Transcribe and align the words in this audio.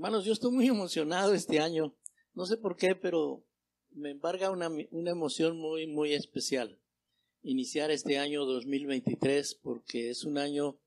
Hermanos, 0.00 0.24
yo 0.24 0.32
estoy 0.32 0.50
muy 0.50 0.66
emocionado 0.66 1.34
este 1.34 1.60
año. 1.60 1.94
No 2.32 2.46
sé 2.46 2.56
por 2.56 2.74
qué, 2.74 2.94
pero 2.94 3.44
me 3.90 4.08
embarga 4.08 4.50
una, 4.50 4.70
una 4.92 5.10
emoción 5.10 5.58
muy, 5.58 5.86
muy 5.86 6.14
especial. 6.14 6.80
Iniciar 7.42 7.90
este 7.90 8.16
año 8.16 8.46
2023 8.46 9.56
porque 9.56 10.08
es 10.08 10.24
un 10.24 10.38
año 10.38 10.80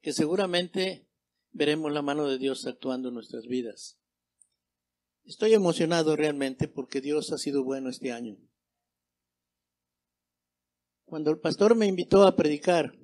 que 0.00 0.14
seguramente 0.14 1.06
veremos 1.52 1.92
la 1.92 2.00
mano 2.00 2.26
de 2.26 2.38
Dios 2.38 2.66
actuando 2.66 3.08
en 3.08 3.16
nuestras 3.16 3.46
vidas. 3.46 3.98
Estoy 5.26 5.52
emocionado 5.52 6.16
realmente 6.16 6.66
porque 6.66 7.02
Dios 7.02 7.32
ha 7.32 7.36
sido 7.36 7.64
bueno 7.64 7.90
este 7.90 8.12
año. 8.12 8.38
Cuando 11.04 11.30
el 11.30 11.38
pastor 11.38 11.74
me 11.74 11.84
invitó 11.84 12.22
a 12.22 12.34
predicar, 12.34 12.96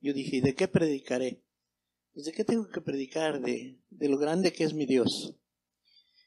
yo 0.00 0.12
dije, 0.12 0.40
¿de 0.40 0.54
qué 0.54 0.68
predicaré? 0.68 1.42
Pues, 2.12 2.26
¿De 2.26 2.32
qué 2.32 2.44
tengo 2.44 2.68
que 2.68 2.80
predicar? 2.80 3.40
De, 3.40 3.78
lo 3.90 4.18
grande 4.18 4.52
que 4.52 4.64
es 4.64 4.74
mi 4.74 4.84
Dios. 4.84 5.34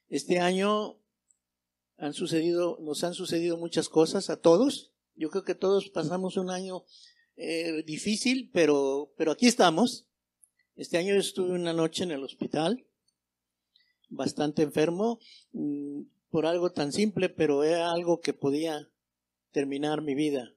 Este 0.09 0.39
año 0.39 0.99
han 1.97 2.13
sucedido, 2.13 2.77
nos 2.81 3.03
han 3.03 3.13
sucedido 3.13 3.57
muchas 3.57 3.87
cosas 3.87 4.29
a 4.29 4.41
todos. 4.41 4.91
Yo 5.15 5.29
creo 5.29 5.43
que 5.43 5.55
todos 5.55 5.89
pasamos 5.89 6.37
un 6.37 6.49
año 6.49 6.85
eh, 7.35 7.83
difícil, 7.83 8.49
pero, 8.51 9.13
pero 9.17 9.31
aquí 9.31 9.47
estamos. 9.47 10.07
Este 10.75 10.97
año 10.97 11.15
estuve 11.15 11.53
una 11.53 11.73
noche 11.73 12.03
en 12.03 12.11
el 12.11 12.23
hospital, 12.23 12.85
bastante 14.09 14.63
enfermo, 14.63 15.19
mm, 15.53 16.01
por 16.29 16.47
algo 16.47 16.71
tan 16.71 16.91
simple, 16.91 17.29
pero 17.29 17.63
era 17.63 17.91
algo 17.91 18.19
que 18.19 18.33
podía 18.33 18.89
terminar 19.51 20.01
mi 20.01 20.15
vida. 20.15 20.53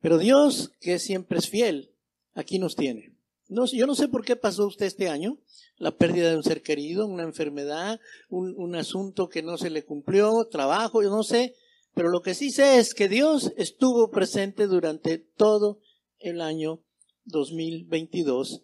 Pero 0.00 0.18
Dios, 0.18 0.72
que 0.80 0.98
siempre 0.98 1.38
es 1.38 1.48
fiel, 1.48 1.91
aquí 2.34 2.58
nos 2.58 2.76
tiene. 2.76 3.14
No, 3.48 3.66
yo 3.66 3.86
no 3.86 3.94
sé 3.94 4.08
por 4.08 4.24
qué 4.24 4.36
pasó 4.36 4.66
usted 4.66 4.86
este 4.86 5.08
año, 5.08 5.38
la 5.76 5.96
pérdida 5.96 6.30
de 6.30 6.36
un 6.36 6.42
ser 6.42 6.62
querido, 6.62 7.06
una 7.06 7.24
enfermedad, 7.24 8.00
un, 8.30 8.54
un 8.56 8.74
asunto 8.76 9.28
que 9.28 9.42
no 9.42 9.58
se 9.58 9.68
le 9.68 9.84
cumplió, 9.84 10.46
trabajo, 10.46 11.02
yo 11.02 11.10
no 11.10 11.22
sé, 11.22 11.54
pero 11.94 12.08
lo 12.08 12.22
que 12.22 12.34
sí 12.34 12.50
sé 12.50 12.78
es 12.78 12.94
que 12.94 13.08
Dios 13.08 13.52
estuvo 13.56 14.10
presente 14.10 14.66
durante 14.66 15.18
todo 15.18 15.80
el 16.18 16.40
año 16.40 16.82
2022 17.24 18.62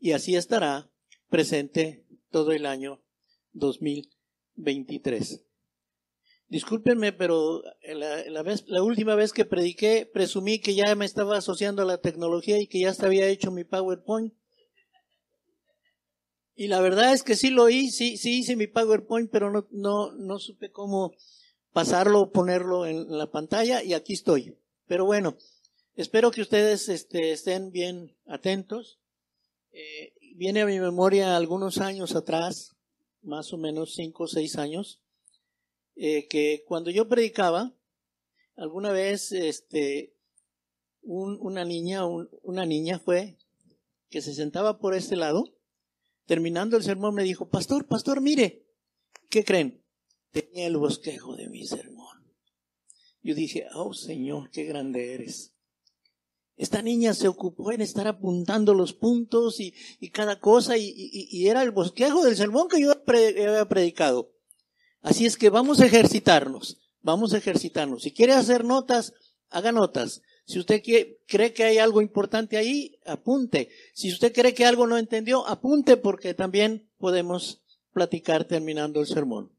y 0.00 0.12
así 0.12 0.36
estará 0.36 0.90
presente 1.28 2.04
todo 2.30 2.52
el 2.52 2.66
año 2.66 3.00
2023. 3.52 5.47
Discúlpenme, 6.48 7.12
pero 7.12 7.62
la, 7.82 8.24
la, 8.30 8.42
vez, 8.42 8.64
la, 8.68 8.82
última 8.82 9.14
vez 9.14 9.32
que 9.32 9.44
prediqué 9.44 10.08
presumí 10.10 10.60
que 10.60 10.74
ya 10.74 10.94
me 10.94 11.04
estaba 11.04 11.36
asociando 11.36 11.82
a 11.82 11.84
la 11.84 11.98
tecnología 11.98 12.58
y 12.58 12.66
que 12.66 12.80
ya 12.80 12.94
había 13.02 13.28
hecho 13.28 13.50
mi 13.50 13.64
PowerPoint. 13.64 14.32
Y 16.54 16.68
la 16.68 16.80
verdad 16.80 17.12
es 17.12 17.22
que 17.22 17.36
sí 17.36 17.50
lo 17.50 17.68
hice, 17.68 17.90
sí, 17.92 18.16
sí 18.16 18.38
hice 18.38 18.56
mi 18.56 18.66
PowerPoint, 18.66 19.30
pero 19.30 19.50
no, 19.50 19.68
no, 19.70 20.12
no 20.12 20.38
supe 20.38 20.72
cómo 20.72 21.12
pasarlo 21.72 22.22
o 22.22 22.32
ponerlo 22.32 22.86
en 22.86 23.16
la 23.16 23.30
pantalla 23.30 23.82
y 23.82 23.92
aquí 23.92 24.14
estoy. 24.14 24.56
Pero 24.86 25.04
bueno, 25.04 25.36
espero 25.96 26.30
que 26.30 26.40
ustedes 26.40 26.88
este, 26.88 27.30
estén 27.32 27.70
bien 27.70 28.16
atentos. 28.26 28.98
Eh, 29.70 30.14
viene 30.34 30.62
a 30.62 30.66
mi 30.66 30.80
memoria 30.80 31.36
algunos 31.36 31.78
años 31.78 32.16
atrás, 32.16 32.74
más 33.22 33.52
o 33.52 33.58
menos 33.58 33.94
cinco 33.94 34.24
o 34.24 34.28
seis 34.28 34.56
años, 34.56 35.02
eh, 36.00 36.28
que 36.28 36.64
cuando 36.64 36.90
yo 36.90 37.08
predicaba, 37.08 37.74
alguna 38.56 38.92
vez 38.92 39.32
este, 39.32 40.14
un, 41.02 41.36
una 41.40 41.64
niña, 41.64 42.06
un, 42.06 42.30
una 42.42 42.64
niña 42.64 43.00
fue 43.00 43.36
que 44.08 44.22
se 44.22 44.32
sentaba 44.32 44.78
por 44.78 44.94
este 44.94 45.16
lado, 45.16 45.56
terminando 46.24 46.76
el 46.76 46.84
sermón 46.84 47.16
me 47.16 47.24
dijo, 47.24 47.48
pastor, 47.48 47.88
pastor, 47.88 48.20
mire, 48.20 48.64
¿qué 49.28 49.44
creen? 49.44 49.82
Tenía 50.30 50.68
el 50.68 50.76
bosquejo 50.76 51.34
de 51.34 51.48
mi 51.48 51.66
sermón. 51.66 52.32
Yo 53.20 53.34
dije, 53.34 53.66
oh 53.74 53.92
Señor, 53.92 54.50
qué 54.52 54.64
grande 54.64 55.14
eres. 55.14 55.52
Esta 56.56 56.80
niña 56.80 57.12
se 57.12 57.26
ocupó 57.26 57.72
en 57.72 57.80
estar 57.80 58.06
apuntando 58.06 58.72
los 58.72 58.92
puntos 58.92 59.58
y, 59.58 59.74
y 59.98 60.10
cada 60.10 60.38
cosa 60.38 60.76
y, 60.76 60.92
y, 60.94 61.48
era 61.48 61.62
el 61.62 61.72
bosquejo 61.72 62.24
del 62.24 62.36
sermón 62.36 62.68
que 62.68 62.80
yo 62.80 62.92
había 62.92 63.68
predicado. 63.68 64.37
Así 65.00 65.26
es 65.26 65.36
que 65.36 65.50
vamos 65.50 65.80
a 65.80 65.86
ejercitarnos, 65.86 66.78
vamos 67.02 67.32
a 67.32 67.38
ejercitarnos. 67.38 68.02
Si 68.02 68.12
quiere 68.12 68.32
hacer 68.32 68.64
notas, 68.64 69.14
haga 69.50 69.72
notas. 69.72 70.22
Si 70.44 70.58
usted 70.58 70.82
cree 71.26 71.52
que 71.52 71.64
hay 71.64 71.78
algo 71.78 72.00
importante 72.00 72.56
ahí, 72.56 72.98
apunte. 73.04 73.68
Si 73.92 74.10
usted 74.10 74.32
cree 74.32 74.54
que 74.54 74.64
algo 74.64 74.86
no 74.86 74.96
entendió, 74.96 75.46
apunte 75.46 75.96
porque 75.98 76.32
también 76.34 76.88
podemos 76.96 77.62
platicar 77.92 78.44
terminando 78.44 79.00
el 79.00 79.06
sermón. 79.06 79.52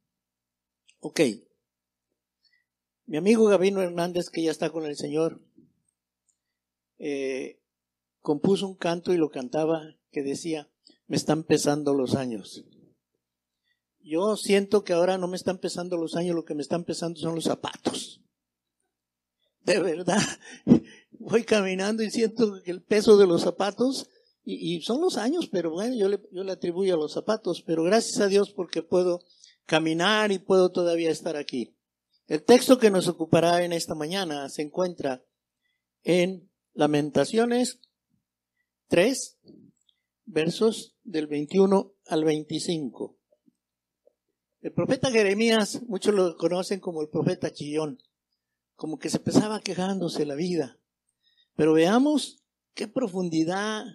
Ok. 1.00 1.22
Mi 3.06 3.18
amigo 3.18 3.46
Gabino 3.46 3.82
Hernández, 3.82 4.30
que 4.30 4.42
ya 4.44 4.52
está 4.52 4.72
con 4.72 4.86
el 4.86 4.96
Señor, 4.96 5.42
eh, 6.98 7.60
compuso 8.22 8.68
un 8.68 8.76
canto 8.76 9.14
y 9.14 9.18
lo 9.18 9.30
cantaba 9.30 9.96
que 10.12 10.24
decía, 10.24 10.70
me 11.08 11.18
están 11.18 11.44
pesando 11.44 11.94
los 11.94 12.16
años. 12.16 12.66
Yo 14.02 14.38
siento 14.38 14.84
que 14.84 14.94
ahora 14.94 15.18
no 15.18 15.28
me 15.28 15.38
están 15.38 15.58
pesando 15.58 15.98
los 15.98 16.16
años, 16.16 16.36
lo 16.36 16.46
que 16.46 16.56
me 16.56 16.62
están 16.62 16.84
pesando 16.84 17.20
son 17.20 17.36
los 17.36 17.44
zapatos. 17.44 18.22
De 19.64 19.80
verdad, 19.80 20.22
voy 21.12 21.44
caminando 21.44 22.02
y 22.04 22.10
siento 22.10 22.62
el 22.66 22.82
peso 22.82 23.18
de 23.18 23.28
los 23.28 23.42
zapatos, 23.42 24.10
y, 24.52 24.82
son 24.82 25.02
los 25.02 25.18
años, 25.18 25.48
pero 25.52 25.70
bueno, 25.70 25.96
yo 25.96 26.10
le, 26.10 26.20
yo 26.32 26.44
le 26.44 26.54
atribuyo 26.54 26.96
a 26.96 26.98
los 26.98 27.14
zapatos, 27.14 27.62
pero 27.62 27.84
gracias 27.84 28.20
a 28.20 28.28
Dios 28.28 28.50
porque 28.50 28.82
puedo 28.82 29.22
caminar 29.68 30.32
y 30.32 30.40
puedo 30.40 30.72
todavía 30.72 31.12
estar 31.12 31.38
aquí. 31.38 31.76
El 32.26 32.44
texto 32.44 32.80
que 32.80 32.90
nos 32.90 33.08
ocupará 33.08 33.64
en 33.64 33.74
esta 33.74 33.94
mañana 33.94 34.50
se 34.50 34.64
encuentra 34.64 35.24
en 36.04 36.50
Lamentaciones 36.74 37.80
3, 38.88 39.38
versos 40.26 40.96
del 41.04 41.28
21 41.28 41.94
al 42.08 42.24
25. 42.24 43.19
El 44.62 44.74
profeta 44.74 45.10
Jeremías, 45.10 45.82
muchos 45.88 46.14
lo 46.14 46.36
conocen 46.36 46.82
como 46.82 47.02
el 47.02 47.08
profeta 47.08 47.52
chillón, 47.52 48.04
como 48.76 49.00
que 49.00 49.10
se 49.10 49.18
empezaba 49.18 49.62
quejándose 49.62 50.26
la 50.26 50.36
vida. 50.36 50.78
Pero 51.56 51.74
veamos 51.74 52.44
qué 52.74 52.88
profundidad 52.90 53.86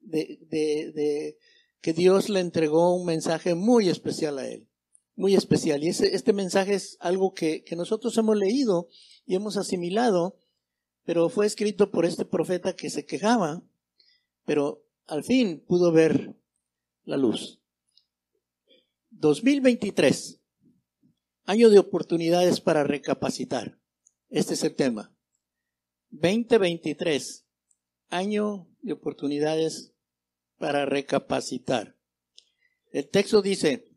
de, 0.00 0.40
de, 0.50 0.92
de, 0.92 1.38
que 1.80 1.92
Dios 1.92 2.30
le 2.30 2.40
entregó 2.40 2.96
un 2.96 3.06
mensaje 3.06 3.54
muy 3.54 3.88
especial 3.88 4.38
a 4.38 4.48
él, 4.48 4.66
muy 5.14 5.36
especial. 5.36 5.84
Y 5.84 5.88
ese, 5.88 6.12
este 6.14 6.32
mensaje 6.32 6.74
es 6.74 6.96
algo 6.98 7.32
que 7.32 7.64
nosotros 7.76 8.16
hemos 8.18 8.36
leído 8.36 8.88
y 9.24 9.36
hemos 9.36 9.56
asimilado, 9.56 10.36
pero 11.04 11.28
fue 11.28 11.46
escrito 11.46 11.92
por 11.92 12.04
este 12.04 12.24
profeta 12.24 12.74
que 12.74 12.90
se 12.90 13.06
quejaba, 13.06 13.62
pero 14.44 14.84
al 15.06 15.22
fin 15.22 15.64
pudo 15.64 15.92
ver 15.92 16.34
la 17.04 17.16
luz. 17.16 17.57
2023, 19.20 20.40
año 21.44 21.70
de 21.70 21.80
oportunidades 21.80 22.60
para 22.60 22.84
recapacitar. 22.84 23.80
Este 24.28 24.54
es 24.54 24.62
el 24.62 24.76
tema. 24.76 25.12
2023, 26.10 27.44
año 28.10 28.68
de 28.80 28.92
oportunidades 28.92 29.92
para 30.56 30.86
recapacitar. 30.86 31.96
El 32.92 33.08
texto 33.08 33.42
dice, 33.42 33.90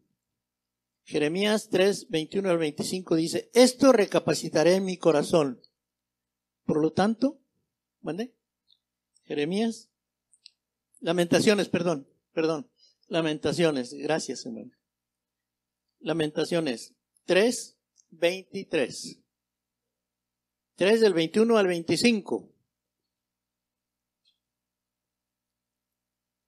Jeremías 1.04 1.70
3, 1.70 2.10
21 2.10 2.50
al 2.50 2.58
25 2.58 3.16
dice, 3.16 3.52
esto 3.54 3.92
recapacitaré 3.92 4.76
en 4.76 4.86
mi 4.86 4.98
corazón. 4.98 5.62
Por 6.66 6.82
lo 6.82 6.94
tanto, 6.94 7.40
¿mande? 8.02 8.34
Jeremías, 9.26 9.92
lamentaciones, 11.00 11.70
perdón, 11.70 12.08
perdón, 12.34 12.72
lamentaciones, 13.08 13.94
gracias 13.94 14.48
hermano. 14.48 14.81
Lamentaciones 16.02 16.96
3, 17.26 17.78
23. 18.10 19.20
3 20.76 21.02
del 21.02 21.14
21 21.14 21.58
al 21.58 21.68
25. 21.68 22.52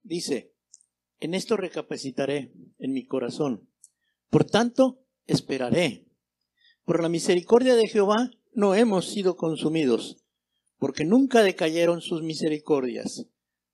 Dice, 0.02 0.56
en 1.20 1.36
esto 1.36 1.56
recapacitaré 1.56 2.52
en 2.80 2.94
mi 2.94 3.06
corazón. 3.06 3.70
Por 4.30 4.44
tanto, 4.46 5.06
esperaré. 5.28 6.08
Por 6.84 7.02
la 7.02 7.10
misericordia 7.10 7.76
de 7.76 7.88
Jehová 7.88 8.32
no 8.54 8.74
hemos 8.74 9.10
sido 9.10 9.38
consumidos, 9.38 10.26
porque 10.78 11.06
nunca 11.06 11.44
decayeron 11.44 12.02
sus 12.02 12.24
misericordias. 12.24 13.28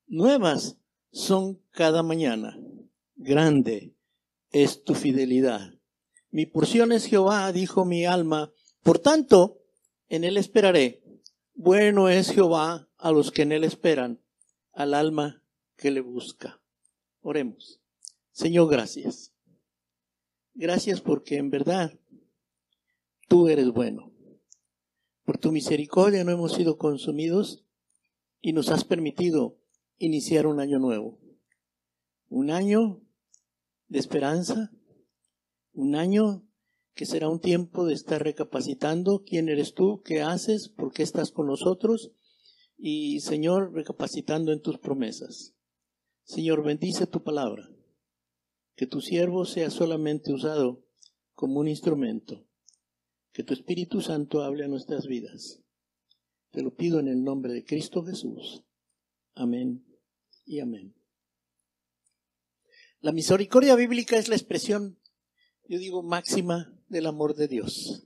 Nuevas 0.07 0.77
son 1.11 1.63
cada 1.71 2.03
mañana. 2.03 2.59
Grande 3.15 3.95
es 4.51 4.83
tu 4.83 4.95
fidelidad. 4.95 5.73
Mi 6.31 6.45
porción 6.45 6.91
es 6.91 7.05
Jehová, 7.05 7.51
dijo 7.51 7.85
mi 7.85 8.05
alma, 8.05 8.51
por 8.83 8.99
tanto, 8.99 9.59
en 10.07 10.23
él 10.23 10.37
esperaré. 10.37 11.03
Bueno 11.53 12.09
es 12.09 12.31
Jehová 12.31 12.89
a 12.97 13.11
los 13.11 13.31
que 13.31 13.41
en 13.43 13.51
él 13.51 13.63
esperan, 13.63 14.21
al 14.73 14.93
alma 14.93 15.43
que 15.75 15.91
le 15.91 16.01
busca. 16.01 16.61
Oremos. 17.21 17.81
Señor, 18.31 18.69
gracias. 18.69 19.33
Gracias 20.53 21.01
porque 21.01 21.37
en 21.37 21.49
verdad 21.49 21.99
tú 23.27 23.47
eres 23.47 23.71
bueno. 23.71 24.11
Por 25.23 25.37
tu 25.37 25.51
misericordia 25.51 26.23
no 26.23 26.31
hemos 26.31 26.53
sido 26.53 26.77
consumidos 26.77 27.65
y 28.41 28.53
nos 28.53 28.69
has 28.69 28.83
permitido 28.83 29.57
iniciar 29.97 30.47
un 30.47 30.59
año 30.59 30.79
nuevo. 30.79 31.19
Un 32.29 32.51
año 32.51 33.01
de 33.89 33.99
esperanza, 33.99 34.71
un 35.73 35.95
año 35.95 36.47
que 36.93 37.05
será 37.05 37.29
un 37.29 37.39
tiempo 37.39 37.85
de 37.85 37.93
estar 37.93 38.23
recapacitando 38.23 39.23
quién 39.25 39.49
eres 39.49 39.73
tú, 39.73 40.01
qué 40.03 40.21
haces, 40.21 40.69
por 40.69 40.93
qué 40.93 41.03
estás 41.03 41.31
con 41.31 41.47
nosotros 41.47 42.11
y 42.77 43.19
Señor, 43.19 43.73
recapacitando 43.73 44.53
en 44.53 44.61
tus 44.61 44.77
promesas. 44.77 45.53
Señor, 46.23 46.63
bendice 46.63 47.07
tu 47.07 47.23
palabra, 47.23 47.69
que 48.75 48.87
tu 48.87 49.01
siervo 49.01 49.45
sea 49.45 49.69
solamente 49.69 50.31
usado 50.31 50.85
como 51.33 51.59
un 51.59 51.67
instrumento, 51.67 52.45
que 53.33 53.43
tu 53.43 53.53
Espíritu 53.53 54.01
Santo 54.01 54.43
hable 54.43 54.65
a 54.65 54.67
nuestras 54.67 55.07
vidas. 55.07 55.61
Te 56.51 56.61
lo 56.61 56.75
pido 56.75 56.99
en 56.99 57.07
el 57.07 57.23
nombre 57.23 57.53
de 57.53 57.63
Cristo 57.63 58.03
Jesús. 58.03 58.63
Amén 59.35 59.85
y 60.45 60.59
amén. 60.59 60.98
La 63.01 63.13
misericordia 63.13 63.75
bíblica 63.75 64.17
es 64.17 64.27
la 64.27 64.35
expresión, 64.35 64.99
yo 65.69 65.79
digo, 65.79 66.03
máxima 66.03 66.77
del 66.89 67.05
amor 67.05 67.33
de 67.33 67.47
Dios. 67.47 68.03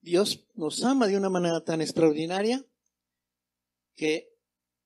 Dios 0.00 0.48
nos 0.54 0.82
ama 0.82 1.06
de 1.06 1.16
una 1.16 1.30
manera 1.30 1.62
tan 1.62 1.80
extraordinaria 1.80 2.66
que 3.94 4.34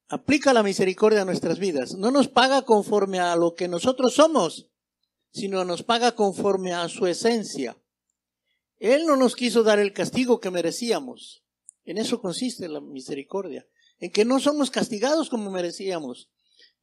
aplica 0.09 0.53
la 0.53 0.62
misericordia 0.62 1.23
a 1.23 1.25
nuestras 1.25 1.59
vidas. 1.59 1.94
No 1.94 2.11
nos 2.11 2.29
paga 2.29 2.62
conforme 2.67 3.19
a 3.19 3.35
lo 3.35 3.55
que 3.55 3.67
nosotros 3.67 4.12
somos, 4.12 4.69
sino 5.32 5.65
nos 5.65 5.82
paga 5.82 6.15
conforme 6.15 6.75
a 6.75 6.87
su 6.91 7.06
esencia. 7.06 7.79
Él 8.76 9.06
no 9.06 9.17
nos 9.17 9.37
quiso 9.37 9.62
dar 9.62 9.79
el 9.79 9.94
castigo 9.94 10.38
que 10.38 10.50
merecíamos. 10.50 11.44
En 11.87 11.97
eso 11.97 12.21
consiste 12.21 12.69
la 12.69 12.82
misericordia, 12.82 13.67
en 14.00 14.11
que 14.11 14.26
no 14.26 14.38
somos 14.38 14.71
castigados 14.71 15.31
como 15.31 15.50
merecíamos, 15.50 16.29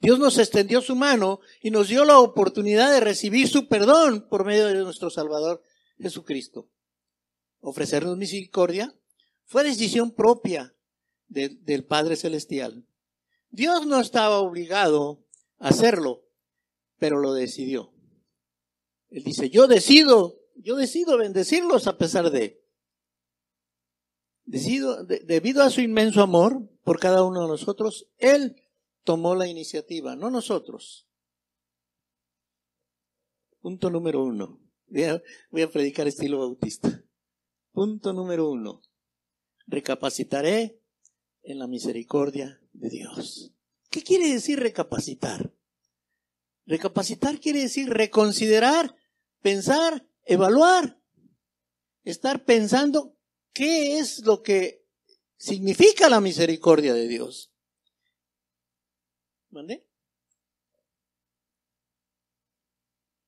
Dios 0.01 0.17
nos 0.17 0.39
extendió 0.39 0.81
su 0.81 0.95
mano 0.95 1.41
y 1.61 1.69
nos 1.69 1.87
dio 1.87 2.03
la 2.05 2.19
oportunidad 2.19 2.91
de 2.91 2.99
recibir 2.99 3.47
su 3.47 3.67
perdón 3.67 4.27
por 4.27 4.45
medio 4.45 4.65
de 4.65 4.73
nuestro 4.75 5.11
Salvador 5.11 5.61
Jesucristo. 5.99 6.67
Ofrecernos 7.59 8.17
misericordia 8.17 8.95
fue 9.45 9.63
decisión 9.63 10.11
propia 10.11 10.73
del 11.27 11.85
Padre 11.85 12.15
Celestial. 12.15 12.83
Dios 13.51 13.85
no 13.85 13.99
estaba 13.99 14.39
obligado 14.39 15.23
a 15.59 15.69
hacerlo, 15.69 16.23
pero 16.97 17.19
lo 17.19 17.33
decidió. 17.33 17.93
Él 19.11 19.23
dice, 19.23 19.51
yo 19.51 19.67
decido, 19.67 20.39
yo 20.55 20.77
decido 20.77 21.17
bendecirlos 21.17 21.85
a 21.85 21.97
pesar 21.97 22.31
de. 22.31 22.59
Decido, 24.45 25.03
debido 25.03 25.61
a 25.61 25.69
su 25.69 25.81
inmenso 25.81 26.23
amor 26.23 26.67
por 26.83 26.99
cada 26.99 27.23
uno 27.23 27.43
de 27.43 27.47
nosotros, 27.49 28.07
Él 28.17 28.60
tomó 29.03 29.35
la 29.35 29.47
iniciativa, 29.47 30.15
no 30.15 30.29
nosotros. 30.29 31.07
Punto 33.59 33.89
número 33.89 34.23
uno. 34.23 34.59
Voy 35.51 35.61
a, 35.61 35.69
predicar 35.71 36.07
estilo 36.07 36.39
bautista. 36.39 37.03
Punto 37.71 38.11
número 38.11 38.49
uno. 38.49 38.81
Recapacitaré 39.67 40.81
en 41.43 41.59
la 41.59 41.67
misericordia 41.67 42.59
de 42.73 42.89
Dios. 42.89 43.53
¿Qué 43.89 44.01
quiere 44.01 44.27
decir 44.27 44.59
recapacitar? 44.59 45.53
Recapacitar 46.65 47.39
quiere 47.39 47.61
decir 47.61 47.89
reconsiderar, 47.89 48.95
pensar, 49.41 50.07
evaluar. 50.25 50.99
Estar 52.03 52.43
pensando 52.43 53.15
qué 53.53 53.99
es 53.99 54.25
lo 54.25 54.41
que 54.41 54.85
significa 55.37 56.09
la 56.09 56.19
misericordia 56.19 56.93
de 56.93 57.07
Dios. 57.07 57.50
¿Mandé? 59.51 59.85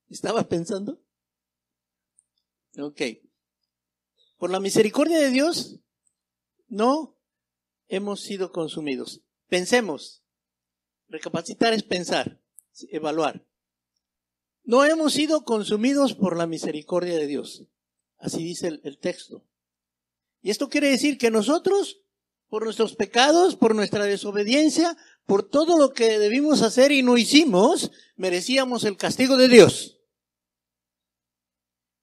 ¿Estaba 0.10 0.48
pensando? 0.48 1.02
Ok. 2.78 3.02
Por 4.38 4.50
la 4.50 4.60
misericordia 4.60 5.20
de 5.20 5.30
Dios, 5.30 5.80
no 6.68 7.18
hemos 7.88 8.22
sido 8.22 8.52
consumidos. 8.52 9.22
Pensemos. 9.48 10.24
Recapacitar 11.08 11.74
es 11.74 11.84
pensar, 11.84 12.42
evaluar. 12.90 13.46
No 14.64 14.86
hemos 14.86 15.14
sido 15.14 15.44
consumidos 15.44 16.14
por 16.16 16.38
la 16.38 16.48
misericordia 16.48 17.18
de 17.18 17.28
Dios. 17.28 17.68
Así 18.18 18.44
dice 18.44 18.68
el, 18.68 18.82
el 18.84 18.98
texto. 18.98 19.46
Y 20.42 20.52
esto 20.52 20.70
quiere 20.70 20.90
decir 20.90 21.18
que 21.18 21.32
nosotros, 21.32 22.03
por 22.54 22.66
nuestros 22.66 22.96
pecados, 22.96 23.56
por 23.56 23.74
nuestra 23.74 24.06
desobediencia, 24.06 24.96
por 25.26 25.42
todo 25.42 25.76
lo 25.76 25.92
que 25.92 26.20
debimos 26.20 26.62
hacer 26.62 26.92
y 26.92 27.02
no 27.02 27.18
hicimos, 27.18 27.90
merecíamos 28.16 28.84
el 28.84 28.96
castigo 28.96 29.38
de 29.38 29.48
Dios. 29.48 30.00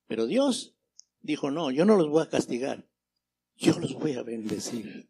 Pero 0.09 0.27
Dios 0.27 0.75
dijo, 1.21 1.53
no, 1.53 1.71
yo 1.71 1.85
no 1.85 1.97
los 1.97 2.09
voy 2.09 2.25
a 2.25 2.29
castigar, 2.29 2.85
yo 3.59 3.79
los 3.79 3.95
voy 3.95 4.15
a 4.15 4.25
bendecir. 4.25 5.09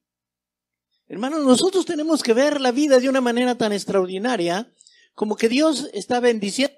Hermanos, 1.08 1.42
nosotros 1.42 1.87
tenemos 1.87 2.22
que 2.22 2.34
ver 2.34 2.60
la 2.60 2.70
vida 2.70 2.98
de 2.98 3.08
una 3.08 3.22
manera 3.22 3.56
tan 3.56 3.72
extraordinaria 3.72 4.70
como 5.14 5.37
que 5.37 5.48
Dios 5.48 5.88
está 5.94 6.20
bendiciendo 6.20 6.76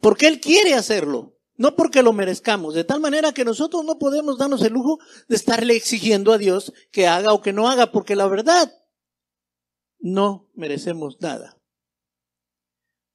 porque 0.00 0.28
Él 0.28 0.40
quiere 0.40 0.72
hacerlo, 0.72 1.38
no 1.60 1.76
porque 1.76 2.02
lo 2.02 2.14
merezcamos, 2.14 2.72
de 2.72 2.84
tal 2.84 3.00
manera 3.00 3.34
que 3.34 3.44
nosotros 3.44 3.84
no 3.84 3.98
podemos 3.98 4.38
darnos 4.38 4.62
el 4.62 4.72
lujo 4.72 4.98
de 5.28 5.36
estarle 5.36 5.76
exigiendo 5.76 6.32
a 6.32 6.38
Dios 6.38 6.72
que 6.90 7.06
haga 7.06 7.34
o 7.34 7.42
que 7.42 7.52
no 7.52 7.68
haga, 7.68 7.92
porque 7.92 8.16
la 8.16 8.26
verdad 8.28 8.72
no 9.98 10.48
merecemos 10.54 11.20
nada. 11.20 11.60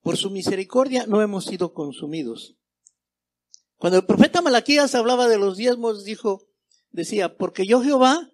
Por 0.04 0.16
su 0.18 0.30
misericordia 0.30 1.08
no 1.08 1.24
hemos 1.24 1.46
sido 1.46 1.74
consumidos. 1.74 2.56
Cuando 3.78 3.98
el 3.98 4.06
profeta 4.06 4.44
Malaquías 4.44 4.94
hablaba 4.94 5.28
de 5.28 5.40
los 5.40 5.58
diezmos, 5.58 6.04
dijo, 6.04 6.44
decía, 6.92 7.38
porque 7.38 7.66
yo 7.66 7.82
Jehová 7.82 8.30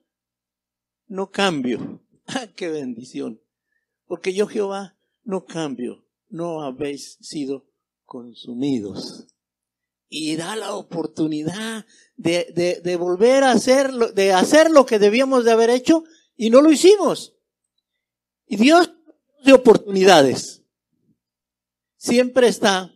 no 1.08 1.32
cambio. 1.32 2.04
¡Ah, 2.28 2.48
qué 2.54 2.68
bendición! 2.68 3.42
Porque 4.08 4.34
yo 4.34 4.48
Jehová 4.48 4.98
no 5.24 5.46
cambio. 5.46 6.06
No 6.28 6.64
habéis 6.64 7.18
sido 7.22 7.66
consumidos. 8.04 9.31
Y 10.14 10.36
da 10.36 10.58
la 10.58 10.76
oportunidad 10.76 11.86
de, 12.18 12.52
de, 12.54 12.82
de 12.82 12.96
volver 12.98 13.46
a 13.46 13.52
hacer, 13.52 13.92
de 13.92 14.34
hacer 14.34 14.70
lo 14.70 14.86
que 14.86 15.00
debíamos 15.00 15.46
de 15.46 15.52
haber 15.54 15.70
hecho 15.70 16.04
y 16.36 16.50
no 16.50 16.62
lo 16.62 16.70
hicimos. 16.70 17.34
Y 18.46 18.58
Dios 18.58 18.92
de 19.46 19.54
oportunidades. 19.54 20.64
Siempre 21.96 22.50
está 22.50 22.94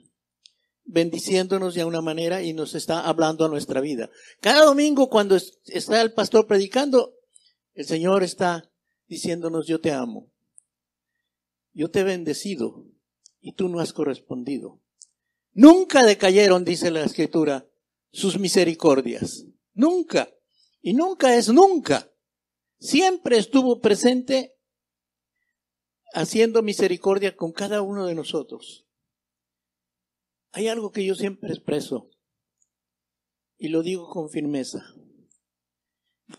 bendiciéndonos 0.84 1.74
de 1.74 1.86
una 1.86 2.02
manera 2.02 2.44
y 2.44 2.54
nos 2.54 2.76
está 2.76 3.08
hablando 3.08 3.46
a 3.46 3.50
nuestra 3.50 3.80
vida. 3.80 4.10
Cada 4.42 4.66
domingo 4.66 5.10
cuando 5.10 5.36
está 5.36 6.02
el 6.02 6.14
pastor 6.14 6.48
predicando, 6.48 7.16
el 7.74 7.86
Señor 7.86 8.24
está 8.24 8.70
diciéndonos, 9.08 9.68
yo 9.68 9.80
te 9.80 9.92
amo. 9.92 10.32
Yo 11.74 11.90
te 11.90 12.02
he 12.02 12.04
bendecido 12.04 12.86
y 13.42 13.54
tú 13.54 13.70
no 13.70 13.80
has 13.80 13.94
correspondido. 13.94 14.82
Nunca 15.56 16.04
decayeron, 16.06 16.66
dice 16.66 16.92
la 16.92 17.06
escritura, 17.06 17.66
sus 18.12 18.38
misericordias. 18.38 19.46
Nunca. 19.74 20.30
Y 20.82 20.94
nunca 20.94 21.36
es 21.38 21.48
nunca. 21.48 22.12
Siempre 22.78 23.38
estuvo 23.38 23.80
presente 23.80 24.58
haciendo 26.14 26.62
misericordia 26.62 27.38
con 27.38 27.54
cada 27.54 27.82
uno 27.82 28.06
de 28.06 28.16
nosotros. 28.16 28.86
Hay 30.52 30.68
algo 30.68 30.92
que 30.92 31.06
yo 31.06 31.16
siempre 31.16 31.54
expreso 31.54 32.12
y 33.58 33.70
lo 33.70 33.82
digo 33.82 34.10
con 34.10 34.30
firmeza. 34.30 34.84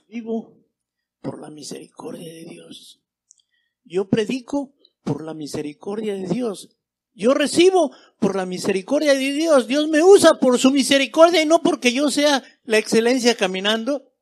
Vivo 0.09 0.63
por 1.23 1.41
la 1.41 1.49
misericordia 1.49 2.35
de 2.35 2.45
Dios. 2.45 3.03
Yo 3.83 4.11
predico 4.11 4.75
por 5.03 5.25
la 5.25 5.33
misericordia 5.33 6.15
de 6.15 6.29
Dios. 6.29 6.76
Yo 7.17 7.33
recibo 7.33 7.93
por 8.21 8.37
la 8.37 8.45
misericordia 8.45 9.15
de 9.15 9.33
Dios. 9.33 9.67
Dios 9.67 9.89
me 9.89 10.03
usa 10.03 10.39
por 10.39 10.59
su 10.59 10.71
misericordia 10.71 11.41
y 11.41 11.47
no 11.47 11.63
porque 11.63 11.93
yo 11.95 12.11
sea 12.11 12.45
la 12.65 12.77
excelencia 12.77 13.35
caminando, 13.35 14.13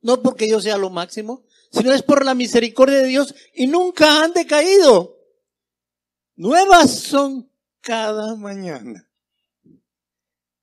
no 0.00 0.20
porque 0.22 0.48
yo 0.48 0.60
sea 0.60 0.76
lo 0.76 0.90
máximo, 0.90 1.44
sino 1.70 1.92
es 1.92 2.02
por 2.02 2.24
la 2.24 2.34
misericordia 2.34 2.98
de 2.98 3.06
Dios 3.06 3.32
y 3.54 3.68
nunca 3.68 4.24
han 4.24 4.32
decaído. 4.32 5.16
Nuevas 6.34 6.90
son 6.90 7.48
cada 7.80 8.34
mañana. 8.34 9.08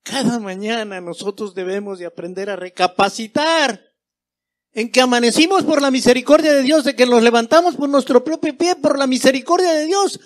Cada 0.03 0.39
mañana 0.39 0.99
nosotros 0.99 1.55
debemos 1.55 1.97
de 1.97 2.07
aprender 2.07 2.49
a 2.49 2.57
recapacitar 2.57 3.81
en 4.73 4.91
que 4.91 4.99
amanecimos 4.99 5.63
por 5.63 5.81
la 5.81 5.91
misericordia 5.91 6.53
de 6.53 6.63
Dios, 6.63 6.83
de 6.83 6.93
que 6.93 7.05
nos 7.05 7.23
levantamos 7.23 7.77
por 7.77 7.87
nuestro 7.87 8.21
propio 8.21 8.57
pie, 8.57 8.75
por 8.75 8.99
la 8.99 9.07
misericordia 9.07 9.71
de 9.71 9.85
Dios. 9.85 10.19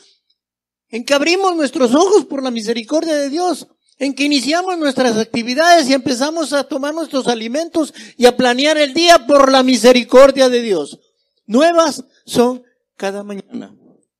En 0.90 1.04
que 1.04 1.14
abrimos 1.14 1.56
nuestros 1.56 1.94
ojos 1.94 2.26
por 2.26 2.44
la 2.44 2.52
misericordia 2.52 3.16
de 3.16 3.30
Dios, 3.30 3.68
en 3.98 4.14
que 4.14 4.24
iniciamos 4.24 4.78
nuestras 4.78 5.18
actividades 5.18 5.90
y 5.90 5.94
empezamos 5.94 6.54
a 6.54 6.64
tomar 6.64 6.94
nuestros 6.94 7.28
alimentos 7.28 7.94
y 8.16 8.26
a 8.26 8.38
planear 8.38 8.78
el 8.78 8.94
día 8.94 9.26
por 9.26 9.52
la 9.52 9.64
misericordia 9.64 10.50
de 10.50 10.62
Dios. 10.62 11.00
Nuevas 11.46 12.04
son 12.26 12.64
cada 12.96 13.24
mañana. 13.24 13.76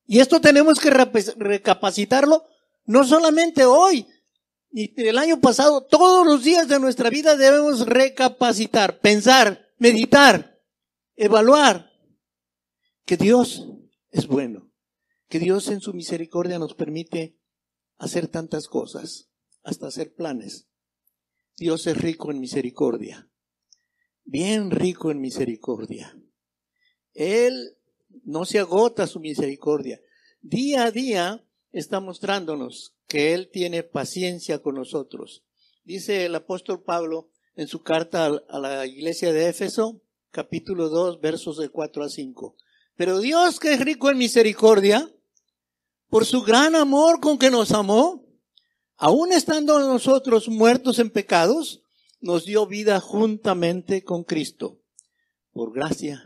Y 0.06 0.20
esto 0.20 0.42
tenemos 0.42 0.80
que 0.80 0.90
recapacitarlo 0.90 2.46
no 2.86 3.04
solamente 3.04 3.66
hoy, 3.66 4.08
y 4.72 4.94
el 5.02 5.18
año 5.18 5.40
pasado, 5.40 5.82
todos 5.82 6.26
los 6.26 6.44
días 6.44 6.68
de 6.68 6.80
nuestra 6.80 7.10
vida 7.10 7.36
debemos 7.36 7.86
recapacitar, 7.86 9.00
pensar, 9.00 9.68
meditar, 9.78 10.60
evaluar 11.16 11.92
que 13.06 13.18
Dios 13.18 13.66
es 14.12 14.28
bueno, 14.28 14.67
que 15.30 15.40
Dios 15.40 15.68
en 15.70 15.82
su 15.82 15.94
misericordia 15.94 16.60
nos 16.60 16.74
permite 16.74 17.38
hacer 17.98 18.28
tantas 18.28 18.68
cosas, 18.68 19.30
hasta 19.64 19.88
hacer 19.88 20.14
planes. 20.14 20.68
Dios 21.58 21.88
es 21.88 21.98
rico 21.98 22.32
en 22.32 22.40
misericordia, 22.40 23.30
bien 24.24 24.72
rico 24.72 25.12
en 25.12 25.20
misericordia. 25.20 26.16
Él 27.14 27.78
no 28.24 28.46
se 28.46 28.60
agota 28.60 29.08
su 29.08 29.20
misericordia. 29.20 30.00
Día 30.42 30.86
a 30.86 30.92
día 30.92 31.44
está 31.72 32.00
mostrándonos 32.00 32.96
que 33.08 33.34
Él 33.34 33.50
tiene 33.52 33.84
paciencia 33.84 34.62
con 34.62 34.76
nosotros. 34.76 35.44
Dice 35.84 36.26
el 36.26 36.36
apóstol 36.36 36.84
Pablo 36.84 37.30
en 37.56 37.68
su 37.68 37.82
carta 37.82 38.26
a 38.26 38.60
la 38.60 38.86
iglesia 38.86 39.34
de 39.34 39.50
Éfeso, 39.50 40.02
capítulo 40.32 40.90
2, 40.90 41.20
versos 41.22 41.58
de 41.58 41.70
4 41.70 42.04
a 42.04 42.10
5. 42.10 42.56
Pero 42.96 43.20
Dios, 43.20 43.60
que 43.60 43.74
es 43.74 43.80
rico 43.84 44.12
en 44.12 44.18
misericordia, 44.18 45.12
por 46.10 46.26
su 46.26 46.42
gran 46.42 46.76
amor 46.76 47.20
con 47.20 47.38
que 47.38 47.50
nos 47.50 47.72
amó, 47.72 48.26
aun 48.96 49.32
estando 49.32 49.80
nosotros 49.80 50.48
muertos 50.50 51.00
en 51.00 51.10
pecados, 51.10 51.84
nos 52.20 52.46
dio 52.46 52.66
vida 52.66 53.00
juntamente 53.00 54.04
con 54.04 54.24
Cristo. 54.24 54.82
Por 55.52 55.74
gracia 55.74 56.24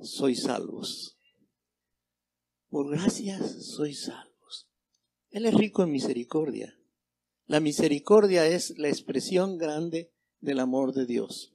sois 0.00 0.42
salvos. 0.42 1.18
Por 2.68 2.90
gracia 2.90 3.38
sois 3.46 4.04
salvos. 4.04 4.68
Él 5.30 5.46
es 5.46 5.54
rico 5.54 5.82
en 5.82 5.90
misericordia. 5.90 6.78
La 7.46 7.60
misericordia 7.60 8.46
es 8.46 8.76
la 8.76 8.88
expresión 8.88 9.56
grande 9.56 10.12
del 10.40 10.60
amor 10.60 10.92
de 10.92 11.06
Dios. 11.06 11.54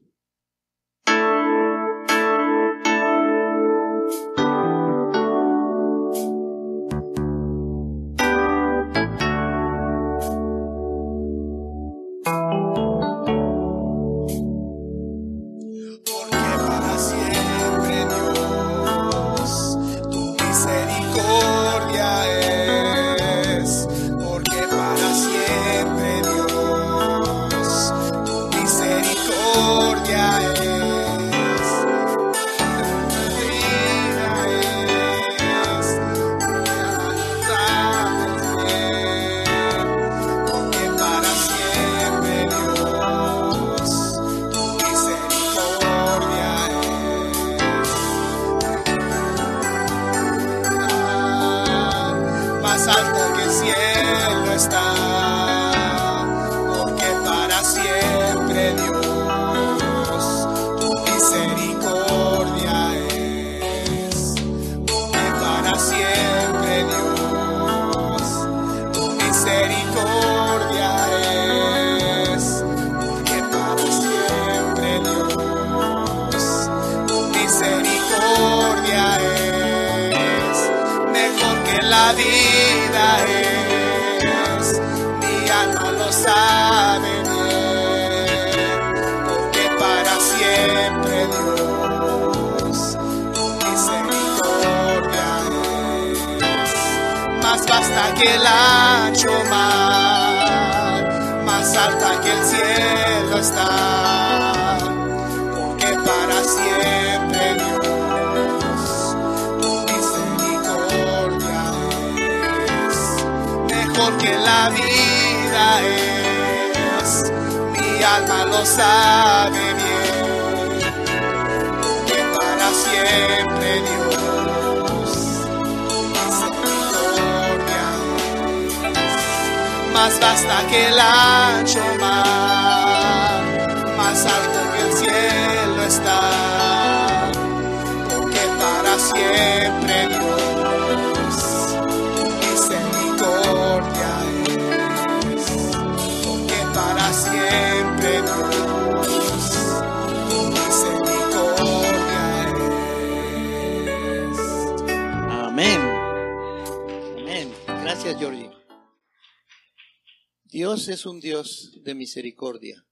Es 160.91 161.05
un 161.05 161.19
Dios 161.19 161.79
de 161.83 161.95
misericordia. 161.95 162.85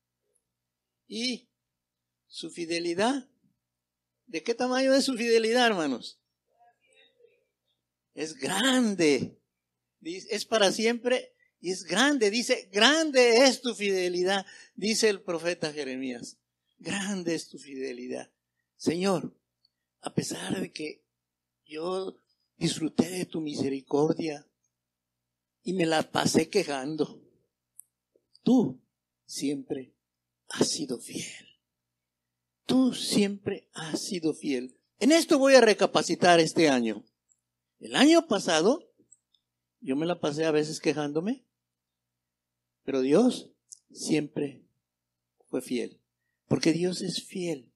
¿Y 1.08 1.50
su 2.28 2.50
fidelidad? 2.50 3.30
¿De 4.28 4.44
qué 4.44 4.54
tamaño 4.54 4.94
es 4.94 5.06
su 5.06 5.16
fidelidad, 5.16 5.68
hermanos? 5.68 6.20
Es 8.14 8.36
grande. 8.36 9.40
Es 10.02 10.46
para 10.46 10.72
siempre 10.72 11.34
y 11.60 11.72
es 11.72 11.84
grande. 11.84 12.30
Dice, 12.30 12.70
grande 12.72 13.46
es 13.46 13.62
tu 13.62 13.76
fidelidad, 13.76 14.46
dice 14.76 15.10
el 15.10 15.22
profeta 15.22 15.74
Jeremías. 15.74 16.38
Grande 16.78 17.36
es 17.36 17.50
tu 17.50 17.58
fidelidad. 17.58 18.32
Señor, 18.78 19.36
a 20.02 20.14
pesar 20.14 20.62
de 20.62 20.72
que 20.72 21.04
yo 21.66 22.18
disfruté 22.58 23.10
de 23.10 23.26
tu 23.26 23.42
misericordia 23.42 24.48
y 25.64 25.74
me 25.74 25.86
la 25.86 26.10
pasé 26.12 26.50
quejando, 26.50 27.22
Tú 28.50 28.82
siempre 29.28 29.94
has 30.48 30.70
sido 30.70 30.98
fiel. 30.98 31.60
Tú 32.66 32.96
siempre 32.96 33.70
has 33.74 34.02
sido 34.02 34.34
fiel. 34.34 34.76
En 35.00 35.12
esto 35.12 35.38
voy 35.38 35.54
a 35.54 35.62
recapacitar 35.62 36.40
este 36.40 36.68
año. 36.68 37.06
El 37.80 37.96
año 37.96 38.26
pasado 38.26 38.92
yo 39.82 39.96
me 39.96 40.08
la 40.08 40.20
pasé 40.20 40.46
a 40.46 40.52
veces 40.52 40.80
quejándome, 40.80 41.46
pero 42.86 43.02
Dios 43.02 43.52
siempre 43.92 44.64
fue 45.52 45.62
fiel, 45.62 46.00
porque 46.48 46.74
Dios 46.74 47.04
es 47.04 47.24
fiel. 47.24 47.72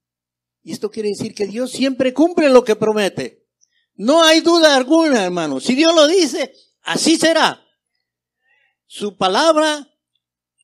Y 0.64 0.72
esto 0.72 0.90
quiere 0.90 1.10
decir 1.10 1.36
que 1.36 1.46
Dios 1.46 1.70
siempre 1.70 2.16
cumple 2.16 2.50
lo 2.50 2.64
que 2.64 2.76
promete. 2.76 3.46
No 3.94 4.24
hay 4.24 4.42
duda 4.42 4.76
alguna, 4.76 5.24
hermano. 5.24 5.60
Si 5.60 5.76
Dios 5.76 5.94
lo 5.94 6.08
dice, 6.08 6.52
Así 6.82 7.18
será. 7.18 7.64
Su 8.88 9.18
palabra 9.18 9.93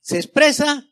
se 0.01 0.17
expresa 0.17 0.89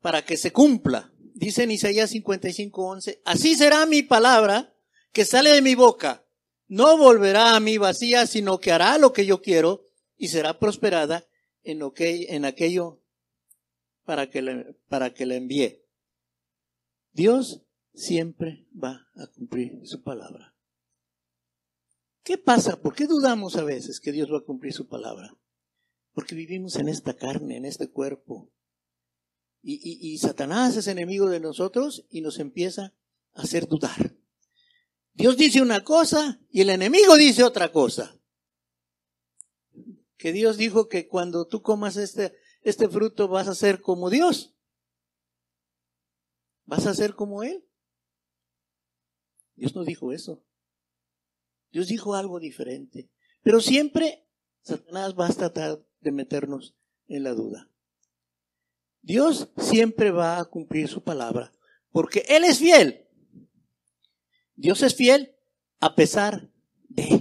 para 0.00 0.24
que 0.24 0.36
se 0.36 0.52
cumpla. 0.52 1.12
Dice 1.34 1.64
en 1.64 1.70
Isaías 1.70 2.12
55:11, 2.12 3.20
así 3.24 3.54
será 3.54 3.86
mi 3.86 4.02
palabra 4.02 4.74
que 5.12 5.24
sale 5.24 5.50
de 5.50 5.62
mi 5.62 5.74
boca. 5.74 6.26
No 6.68 6.96
volverá 6.96 7.54
a 7.54 7.60
mí 7.60 7.78
vacía, 7.78 8.26
sino 8.26 8.58
que 8.58 8.72
hará 8.72 8.98
lo 8.98 9.12
que 9.12 9.26
yo 9.26 9.40
quiero 9.40 9.84
y 10.16 10.28
será 10.28 10.58
prosperada 10.58 11.26
en, 11.62 11.78
lo 11.78 11.92
que, 11.92 12.26
en 12.34 12.44
aquello 12.44 13.02
para 14.04 14.30
que, 14.30 14.42
le, 14.42 14.74
para 14.88 15.12
que 15.12 15.26
le 15.26 15.36
envíe. 15.36 15.82
Dios 17.12 17.62
siempre 17.94 18.66
va 18.72 19.08
a 19.16 19.26
cumplir 19.28 19.80
su 19.84 20.02
palabra. 20.02 20.54
¿Qué 22.22 22.38
pasa? 22.38 22.80
¿Por 22.80 22.94
qué 22.94 23.06
dudamos 23.06 23.56
a 23.56 23.64
veces 23.64 24.00
que 24.00 24.12
Dios 24.12 24.30
va 24.32 24.38
a 24.38 24.44
cumplir 24.44 24.72
su 24.72 24.88
palabra? 24.88 25.36
Porque 26.16 26.34
vivimos 26.34 26.76
en 26.76 26.88
esta 26.88 27.14
carne, 27.14 27.58
en 27.58 27.66
este 27.66 27.90
cuerpo. 27.90 28.50
Y, 29.60 30.16
Satanás 30.16 30.74
es 30.74 30.86
enemigo 30.86 31.28
de 31.28 31.40
nosotros 31.40 32.06
y 32.08 32.22
nos 32.22 32.38
empieza 32.38 32.94
a 33.34 33.42
hacer 33.42 33.68
dudar. 33.68 34.16
Dios 35.12 35.36
dice 35.36 35.60
una 35.60 35.84
cosa 35.84 36.40
y 36.48 36.62
el 36.62 36.70
enemigo 36.70 37.16
dice 37.16 37.44
otra 37.44 37.70
cosa. 37.70 38.18
Que 40.16 40.32
Dios 40.32 40.56
dijo 40.56 40.88
que 40.88 41.06
cuando 41.06 41.46
tú 41.46 41.60
comas 41.60 41.98
este, 41.98 42.34
este 42.62 42.88
fruto 42.88 43.28
vas 43.28 43.48
a 43.48 43.54
ser 43.54 43.82
como 43.82 44.08
Dios. 44.08 44.54
Vas 46.64 46.86
a 46.86 46.94
ser 46.94 47.14
como 47.14 47.42
Él. 47.42 47.62
Dios 49.54 49.76
no 49.76 49.84
dijo 49.84 50.12
eso. 50.12 50.42
Dios 51.72 51.88
dijo 51.88 52.14
algo 52.14 52.40
diferente. 52.40 53.10
Pero 53.42 53.60
siempre 53.60 54.26
Satanás 54.62 55.14
va 55.14 55.26
a 55.26 55.34
tratar 55.34 55.86
de 56.06 56.12
meternos 56.12 56.76
en 57.08 57.24
la 57.24 57.34
duda. 57.34 57.68
Dios 59.02 59.48
siempre 59.56 60.12
va 60.12 60.38
a 60.38 60.44
cumplir 60.44 60.88
su 60.88 61.02
palabra, 61.02 61.52
porque 61.90 62.24
Él 62.28 62.44
es 62.44 62.58
fiel. 62.58 63.06
Dios 64.54 64.82
es 64.82 64.94
fiel 64.94 65.34
a 65.80 65.96
pesar 65.96 66.48
de. 66.88 67.18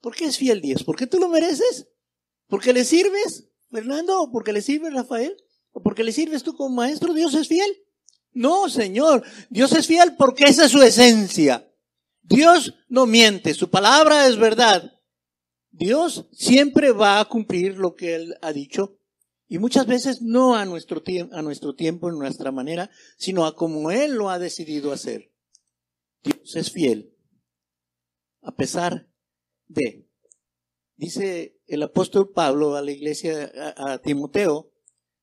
¿Por 0.00 0.14
qué 0.14 0.26
es 0.26 0.38
fiel 0.38 0.60
Dios? 0.60 0.84
¿Porque 0.84 1.08
tú 1.08 1.18
lo 1.18 1.28
mereces? 1.28 1.88
¿Porque 2.46 2.72
le 2.72 2.84
sirves, 2.84 3.48
Fernando? 3.68 4.22
¿O 4.22 4.30
porque 4.30 4.52
le 4.52 4.62
sirves, 4.62 4.94
Rafael? 4.94 5.36
¿O 5.72 5.82
porque 5.82 6.04
le 6.04 6.12
sirves 6.12 6.42
tú 6.42 6.56
como 6.56 6.74
maestro? 6.74 7.12
Dios 7.12 7.34
es 7.34 7.48
fiel. 7.48 7.70
No, 8.32 8.68
Señor. 8.68 9.24
Dios 9.50 9.72
es 9.72 9.86
fiel 9.86 10.14
porque 10.16 10.44
esa 10.44 10.66
es 10.66 10.70
su 10.70 10.80
esencia. 10.82 11.68
Dios 12.22 12.74
no 12.88 13.06
miente. 13.06 13.54
Su 13.54 13.70
palabra 13.70 14.26
es 14.28 14.36
verdad. 14.36 14.99
Dios 15.70 16.26
siempre 16.32 16.92
va 16.92 17.20
a 17.20 17.24
cumplir 17.26 17.78
lo 17.78 17.94
que 17.94 18.14
Él 18.14 18.36
ha 18.42 18.52
dicho. 18.52 18.98
Y 19.48 19.58
muchas 19.58 19.86
veces 19.86 20.22
no 20.22 20.54
a 20.54 20.64
nuestro, 20.64 21.02
a 21.32 21.42
nuestro 21.42 21.74
tiempo, 21.74 22.08
en 22.08 22.18
nuestra 22.18 22.52
manera, 22.52 22.90
sino 23.16 23.46
a 23.46 23.56
como 23.56 23.90
Él 23.90 24.14
lo 24.14 24.30
ha 24.30 24.38
decidido 24.38 24.92
hacer. 24.92 25.32
Dios 26.22 26.54
es 26.56 26.70
fiel. 26.70 27.14
A 28.42 28.54
pesar 28.54 29.08
de. 29.66 30.06
Dice 30.96 31.58
el 31.66 31.82
apóstol 31.82 32.30
Pablo 32.32 32.76
a 32.76 32.82
la 32.82 32.90
iglesia, 32.90 33.50
a, 33.76 33.92
a 33.92 33.98
Timoteo, 34.02 34.70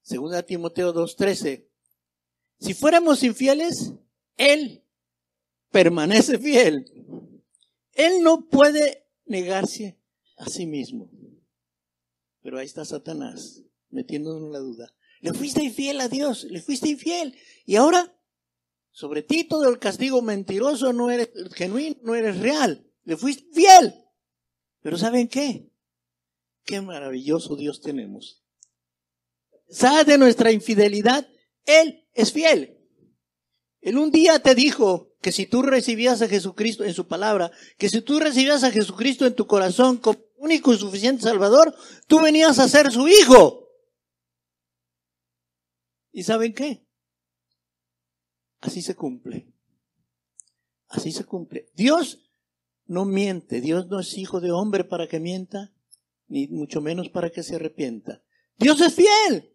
segunda 0.01 0.41
Timoteo 0.41 0.93
2.13, 0.93 1.67
si 2.59 2.73
fuéramos 2.73 3.23
infieles, 3.23 3.93
Él 4.37 4.83
permanece 5.71 6.39
fiel. 6.39 6.85
Él 7.93 8.23
no 8.23 8.47
puede 8.49 9.05
negarse 9.25 9.96
a 10.37 10.49
sí 10.49 10.65
mismo. 10.65 11.11
Pero 12.41 12.57
ahí 12.57 12.65
está 12.65 12.85
Satanás, 12.85 13.63
metiéndonos 13.89 14.43
en 14.43 14.53
la 14.53 14.59
duda. 14.59 14.93
Le 15.19 15.33
fuiste 15.33 15.63
infiel 15.63 15.99
a 15.99 16.07
Dios, 16.07 16.45
le 16.45 16.61
fuiste 16.61 16.89
infiel. 16.89 17.35
Y 17.65 17.75
ahora, 17.75 18.15
sobre 18.91 19.23
ti 19.23 19.43
todo 19.43 19.67
el 19.67 19.79
castigo 19.79 20.21
mentiroso 20.21 20.93
no 20.93 21.09
eres 21.09 21.29
genuino, 21.53 21.97
no 22.03 22.15
eres 22.15 22.39
real. 22.39 22.89
Le 23.03 23.17
fuiste 23.17 23.45
fiel. 23.53 23.95
Pero 24.81 24.97
¿saben 24.97 25.27
qué? 25.27 25.71
Qué 26.63 26.81
maravilloso 26.81 27.55
Dios 27.55 27.81
tenemos. 27.81 28.43
¿Sabe 29.69 30.05
de 30.05 30.17
nuestra 30.17 30.51
infidelidad? 30.51 31.27
Él 31.65 32.07
es 32.13 32.31
fiel. 32.31 32.77
Él 33.81 33.97
un 33.97 34.11
día 34.11 34.39
te 34.39 34.55
dijo 34.55 35.15
que 35.21 35.31
si 35.31 35.45
tú 35.45 35.61
recibías 35.61 36.21
a 36.21 36.27
Jesucristo 36.27 36.83
en 36.83 36.93
su 36.93 37.07
palabra, 37.07 37.51
que 37.77 37.89
si 37.89 38.01
tú 38.01 38.19
recibías 38.19 38.63
a 38.63 38.71
Jesucristo 38.71 39.25
en 39.25 39.35
tu 39.35 39.47
corazón 39.47 39.97
como 39.97 40.26
único 40.37 40.73
y 40.73 40.77
suficiente 40.77 41.23
Salvador, 41.23 41.75
tú 42.07 42.21
venías 42.21 42.59
a 42.59 42.67
ser 42.67 42.91
su 42.91 43.07
hijo. 43.07 43.67
¿Y 46.11 46.23
saben 46.23 46.53
qué? 46.53 46.85
Así 48.59 48.81
se 48.81 48.95
cumple. 48.95 49.53
Así 50.87 51.11
se 51.11 51.25
cumple. 51.25 51.69
Dios 51.75 52.31
no 52.85 53.05
miente. 53.05 53.61
Dios 53.61 53.87
no 53.87 53.99
es 53.99 54.17
hijo 54.17 54.39
de 54.39 54.51
hombre 54.51 54.83
para 54.83 55.07
que 55.07 55.19
mienta, 55.19 55.73
ni 56.27 56.47
mucho 56.47 56.81
menos 56.81 57.09
para 57.09 57.29
que 57.29 57.43
se 57.43 57.55
arrepienta. 57.55 58.23
Dios 58.57 58.81
es 58.81 58.95
fiel. 58.95 59.53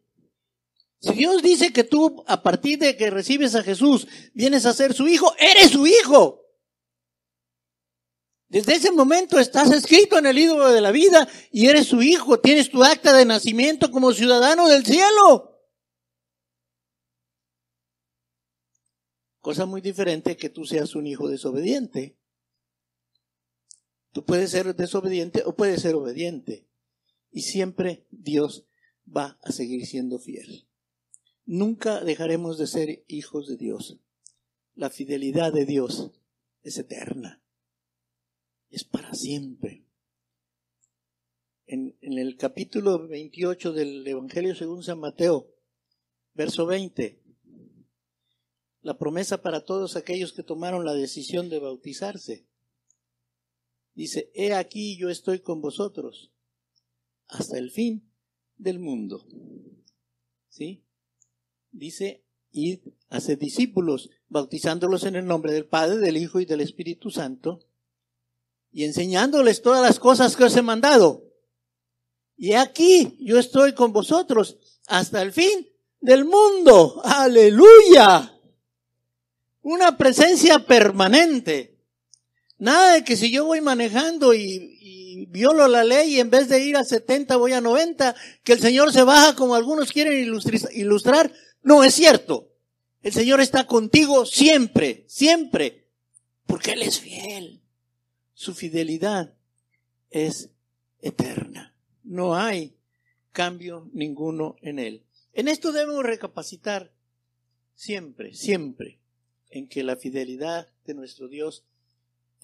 Si 1.00 1.14
Dios 1.14 1.42
dice 1.42 1.72
que 1.72 1.82
tú, 1.82 2.22
a 2.28 2.42
partir 2.42 2.78
de 2.78 2.96
que 2.96 3.10
recibes 3.10 3.56
a 3.56 3.62
Jesús, 3.64 4.06
vienes 4.34 4.66
a 4.66 4.72
ser 4.72 4.94
su 4.94 5.08
hijo, 5.08 5.34
eres 5.38 5.72
su 5.72 5.84
hijo. 5.86 6.41
Desde 8.52 8.74
ese 8.74 8.92
momento 8.92 9.38
estás 9.38 9.70
escrito 9.72 10.18
en 10.18 10.26
el 10.26 10.36
libro 10.36 10.70
de 10.70 10.82
la 10.82 10.90
vida 10.90 11.26
y 11.50 11.68
eres 11.68 11.86
su 11.86 12.02
hijo, 12.02 12.38
tienes 12.38 12.68
tu 12.68 12.84
acta 12.84 13.16
de 13.16 13.24
nacimiento 13.24 13.90
como 13.90 14.12
ciudadano 14.12 14.68
del 14.68 14.84
cielo. 14.84 15.58
Cosa 19.40 19.64
muy 19.64 19.80
diferente 19.80 20.36
que 20.36 20.50
tú 20.50 20.66
seas 20.66 20.94
un 20.94 21.06
hijo 21.06 21.30
desobediente. 21.30 22.18
Tú 24.12 24.22
puedes 24.26 24.50
ser 24.50 24.76
desobediente 24.76 25.42
o 25.46 25.56
puedes 25.56 25.80
ser 25.80 25.94
obediente. 25.94 26.68
Y 27.30 27.40
siempre 27.40 28.04
Dios 28.10 28.66
va 29.08 29.38
a 29.42 29.50
seguir 29.50 29.86
siendo 29.86 30.18
fiel. 30.18 30.68
Nunca 31.46 32.04
dejaremos 32.04 32.58
de 32.58 32.66
ser 32.66 33.02
hijos 33.08 33.48
de 33.48 33.56
Dios. 33.56 33.96
La 34.74 34.90
fidelidad 34.90 35.54
de 35.54 35.64
Dios 35.64 36.10
es 36.62 36.76
eterna. 36.76 37.41
Es 38.72 38.84
para 38.84 39.12
siempre. 39.12 39.84
En, 41.66 41.94
el 42.00 42.36
capítulo 42.38 43.06
28 43.06 43.74
del 43.74 44.06
Evangelio 44.06 44.54
según 44.54 44.82
San 44.82 44.98
Mateo, 44.98 45.54
verso 46.32 46.64
20, 46.64 47.22
la 48.80 48.96
promesa 48.96 49.42
para 49.42 49.66
todos 49.66 49.96
aquellos 49.96 50.32
que 50.32 50.42
tomaron 50.42 50.86
la 50.86 50.94
decisión 50.94 51.50
de 51.50 51.58
bautizarse. 51.58 52.46
Dice, 53.94 54.30
he 54.34 54.54
aquí 54.54 54.96
yo 54.96 55.10
estoy 55.10 55.40
con 55.40 55.60
vosotros 55.60 56.32
hasta 57.28 57.58
el 57.58 57.70
fin 57.70 58.10
del 58.56 58.78
mundo. 58.78 59.26
¿Sí? 60.48 60.82
dice, 61.72 62.24
id, 62.52 62.80
hacer 63.10 63.38
discípulos, 63.38 64.08
bautizándolos 64.28 65.04
en 65.04 65.16
el 65.16 65.26
nombre 65.26 65.52
del 65.52 65.66
Padre, 65.66 65.98
del 65.98 66.16
Hijo 66.16 66.40
y 66.40 66.46
del 66.46 66.62
Espíritu 66.62 67.10
Santo, 67.10 67.66
y 68.72 68.84
enseñándoles 68.84 69.62
todas 69.62 69.82
las 69.82 69.98
cosas 69.98 70.36
que 70.36 70.44
os 70.44 70.56
he 70.56 70.62
mandado. 70.62 71.24
Y 72.36 72.54
aquí 72.54 73.16
yo 73.20 73.38
estoy 73.38 73.74
con 73.74 73.92
vosotros 73.92 74.56
hasta 74.86 75.22
el 75.22 75.32
fin 75.32 75.68
del 76.00 76.24
mundo. 76.24 77.00
Aleluya. 77.04 78.34
Una 79.62 79.96
presencia 79.96 80.58
permanente. 80.66 81.78
Nada 82.58 82.94
de 82.94 83.04
que 83.04 83.16
si 83.16 83.30
yo 83.30 83.44
voy 83.44 83.60
manejando 83.60 84.34
y, 84.34 84.78
y, 84.80 85.26
violo 85.26 85.68
la 85.68 85.84
ley 85.84 86.14
y 86.14 86.20
en 86.20 86.30
vez 86.30 86.48
de 86.48 86.64
ir 86.64 86.76
a 86.76 86.84
70 86.84 87.36
voy 87.36 87.52
a 87.52 87.60
90, 87.60 88.14
que 88.42 88.52
el 88.52 88.60
Señor 88.60 88.92
se 88.92 89.02
baja 89.02 89.34
como 89.34 89.54
algunos 89.54 89.92
quieren 89.92 90.34
ilustrar. 90.72 91.32
No 91.62 91.84
es 91.84 91.94
cierto. 91.94 92.48
El 93.02 93.12
Señor 93.12 93.40
está 93.40 93.66
contigo 93.66 94.24
siempre, 94.26 95.04
siempre, 95.08 95.88
porque 96.46 96.72
Él 96.72 96.82
es 96.82 97.00
fiel. 97.00 97.61
Su 98.34 98.54
fidelidad 98.54 99.34
es 100.10 100.50
eterna. 101.00 101.74
No 102.04 102.36
hay 102.36 102.76
cambio 103.32 103.88
ninguno 103.92 104.56
en 104.60 104.78
Él. 104.78 105.04
En 105.32 105.48
esto 105.48 105.72
debemos 105.72 106.04
recapacitar 106.04 106.92
siempre, 107.74 108.34
siempre, 108.34 108.98
en 109.50 109.68
que 109.68 109.82
la 109.82 109.96
fidelidad 109.96 110.68
de 110.84 110.94
nuestro 110.94 111.28
Dios 111.28 111.64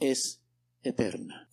es 0.01 0.41
eterna. 0.83 1.49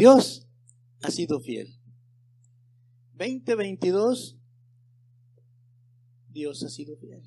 Dios 0.00 0.46
ha 1.02 1.10
sido 1.10 1.40
fiel. 1.40 1.76
2022, 3.18 4.38
Dios 6.30 6.62
ha 6.62 6.70
sido 6.70 6.96
fiel. 6.96 7.22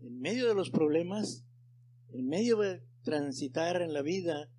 En 0.00 0.20
medio 0.20 0.46
de 0.46 0.54
los 0.54 0.68
problemas, 0.68 1.46
en 2.10 2.28
medio 2.28 2.58
de 2.58 2.82
transitar 3.04 3.80
en 3.80 3.94
la 3.94 4.02
vida 4.02 4.50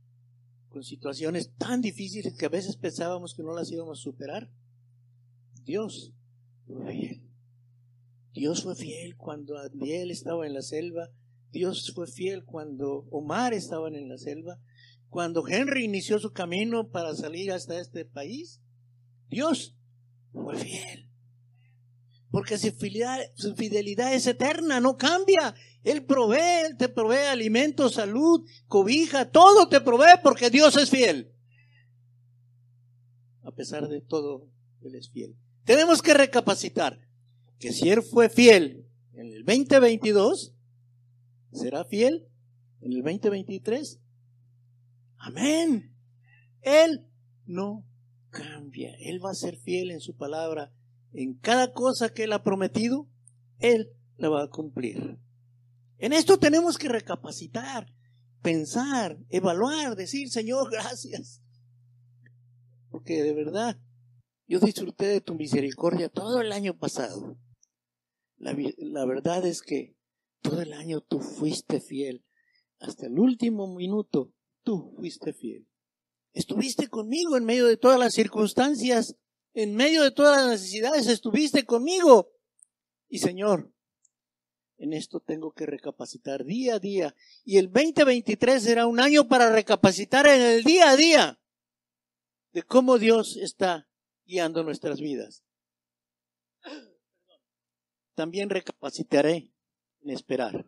con 0.69 0.83
situaciones 0.83 1.53
tan 1.57 1.81
difíciles 1.81 2.35
que 2.35 2.47
a 2.47 2.49
veces 2.49 2.75
pensábamos 2.75 3.35
que 3.35 3.43
no 3.43 3.53
las 3.53 3.71
íbamos 3.71 3.99
a 3.99 4.01
superar, 4.01 4.49
Dios 5.65 6.15
fue 6.65 6.91
fiel. 6.91 7.29
Dios 8.33 8.63
fue 8.63 8.75
fiel 8.75 9.17
cuando 9.17 9.55
Adiel 9.55 10.09
estaba 10.09 10.47
en 10.47 10.55
la 10.55 10.63
selva. 10.63 11.11
Dios 11.51 11.91
fue 11.93 12.07
fiel 12.07 12.43
cuando 12.43 13.07
Omar 13.11 13.53
estaba 13.53 13.87
en 13.87 14.09
la 14.09 14.17
selva. 14.17 14.59
Cuando 15.09 15.47
Henry 15.47 15.85
inició 15.85 16.19
su 16.19 16.31
camino 16.31 16.89
para 16.89 17.15
salir 17.15 17.51
hasta 17.51 17.79
este 17.79 18.05
país, 18.05 18.61
Dios 19.29 19.75
fue 20.31 20.55
fiel. 20.57 21.09
Porque 22.31 22.59
su 22.59 23.55
fidelidad, 23.55 24.13
es 24.13 24.27
eterna, 24.27 24.79
no 24.79 24.97
cambia. 24.97 25.55
Él 25.83 26.05
provee, 26.05 26.67
Él 26.67 26.77
te 26.77 26.87
provee 26.87 27.25
alimento, 27.27 27.89
salud, 27.89 28.45
cobija, 28.67 29.31
todo 29.31 29.67
te 29.67 29.81
provee 29.81 30.19
porque 30.21 30.51
Dios 30.51 30.77
es 30.77 30.91
fiel. 30.91 31.33
A 33.41 33.51
pesar 33.51 33.87
de 33.87 34.01
todo, 34.01 34.47
Él 34.81 34.93
es 34.93 35.09
fiel. 35.09 35.35
Tenemos 35.63 36.03
que 36.03 36.13
recapacitar 36.13 36.99
que 37.57 37.73
si 37.73 37.89
Él 37.89 38.03
fue 38.03 38.29
fiel 38.29 38.85
en 39.13 39.33
el 39.33 39.43
2022, 39.43 40.53
será 41.51 41.83
fiel 41.83 42.27
en 42.81 42.93
el 42.93 43.01
2023. 43.01 43.99
Amén. 45.19 45.95
Él 46.61 47.07
no 47.45 47.85
cambia. 48.29 48.95
Él 48.99 49.23
va 49.23 49.31
a 49.31 49.35
ser 49.35 49.57
fiel 49.57 49.91
en 49.91 49.99
su 49.99 50.15
palabra. 50.15 50.73
En 51.11 51.35
cada 51.35 51.73
cosa 51.73 52.13
que 52.13 52.23
Él 52.23 52.33
ha 52.33 52.43
prometido, 52.43 53.09
Él 53.59 53.91
la 54.17 54.29
va 54.29 54.43
a 54.43 54.49
cumplir. 54.49 55.19
En 55.97 56.13
esto 56.13 56.39
tenemos 56.39 56.77
que 56.77 56.87
recapacitar, 56.87 57.93
pensar, 58.41 59.17
evaluar, 59.29 59.95
decir, 59.95 60.29
Señor, 60.29 60.71
gracias. 60.71 61.41
Porque 62.89 63.21
de 63.21 63.33
verdad, 63.33 63.79
yo 64.47 64.59
disfruté 64.59 65.07
de 65.07 65.21
tu 65.21 65.35
misericordia 65.35 66.09
todo 66.09 66.41
el 66.41 66.51
año 66.51 66.77
pasado. 66.77 67.37
La, 68.37 68.55
la 68.77 69.05
verdad 69.05 69.45
es 69.45 69.61
que 69.61 69.97
todo 70.41 70.61
el 70.61 70.73
año 70.73 71.01
tú 71.01 71.19
fuiste 71.19 71.81
fiel. 71.81 72.25
Hasta 72.79 73.07
el 73.07 73.19
último 73.19 73.75
minuto 73.75 74.33
tú 74.69 74.93
fuiste 74.95 75.33
fiel. 75.33 75.67
Estuviste 76.31 76.89
conmigo 76.89 77.35
en 77.35 77.43
medio 77.43 77.65
de 77.65 77.75
todas 77.75 77.99
las 77.99 78.13
circunstancias, 78.13 79.15
en 79.55 79.75
medio 79.75 80.03
de 80.03 80.11
todas 80.11 80.43
las 80.43 80.61
necesidades, 80.61 81.07
estuviste 81.07 81.65
conmigo. 81.65 82.29
Y 83.07 83.17
Señor, 83.17 83.73
en 84.77 84.93
esto 84.93 85.21
tengo 85.21 85.53
que 85.53 85.65
recapacitar 85.65 86.45
día 86.45 86.75
a 86.75 86.79
día. 86.79 87.15
Y 87.43 87.57
el 87.57 87.71
2023 87.71 88.61
será 88.61 88.85
un 88.85 88.99
año 88.99 89.27
para 89.27 89.51
recapacitar 89.51 90.27
en 90.27 90.39
el 90.39 90.63
día 90.63 90.91
a 90.91 90.95
día 90.95 91.41
de 92.51 92.61
cómo 92.61 92.99
Dios 92.99 93.37
está 93.37 93.89
guiando 94.27 94.63
nuestras 94.63 94.99
vidas. 94.99 95.43
También 98.13 98.51
recapacitaré 98.51 99.51
en 100.01 100.11
esperar. 100.11 100.63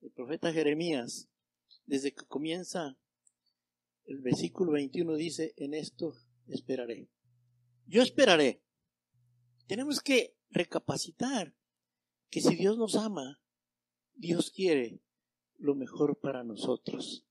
El 0.00 0.05
profeta 0.16 0.50
Jeremías, 0.52 1.28
desde 1.84 2.12
que 2.12 2.24
comienza 2.24 2.98
el 4.06 4.20
versículo 4.20 4.72
21, 4.72 5.14
dice, 5.14 5.52
en 5.56 5.74
esto 5.74 6.14
esperaré. 6.48 7.10
Yo 7.86 8.02
esperaré. 8.02 8.62
Tenemos 9.66 10.00
que 10.00 10.36
recapacitar 10.48 11.54
que 12.30 12.40
si 12.40 12.56
Dios 12.56 12.78
nos 12.78 12.96
ama, 12.96 13.42
Dios 14.14 14.50
quiere 14.50 15.02
lo 15.58 15.74
mejor 15.74 16.18
para 16.18 16.42
nosotros. 16.44 17.26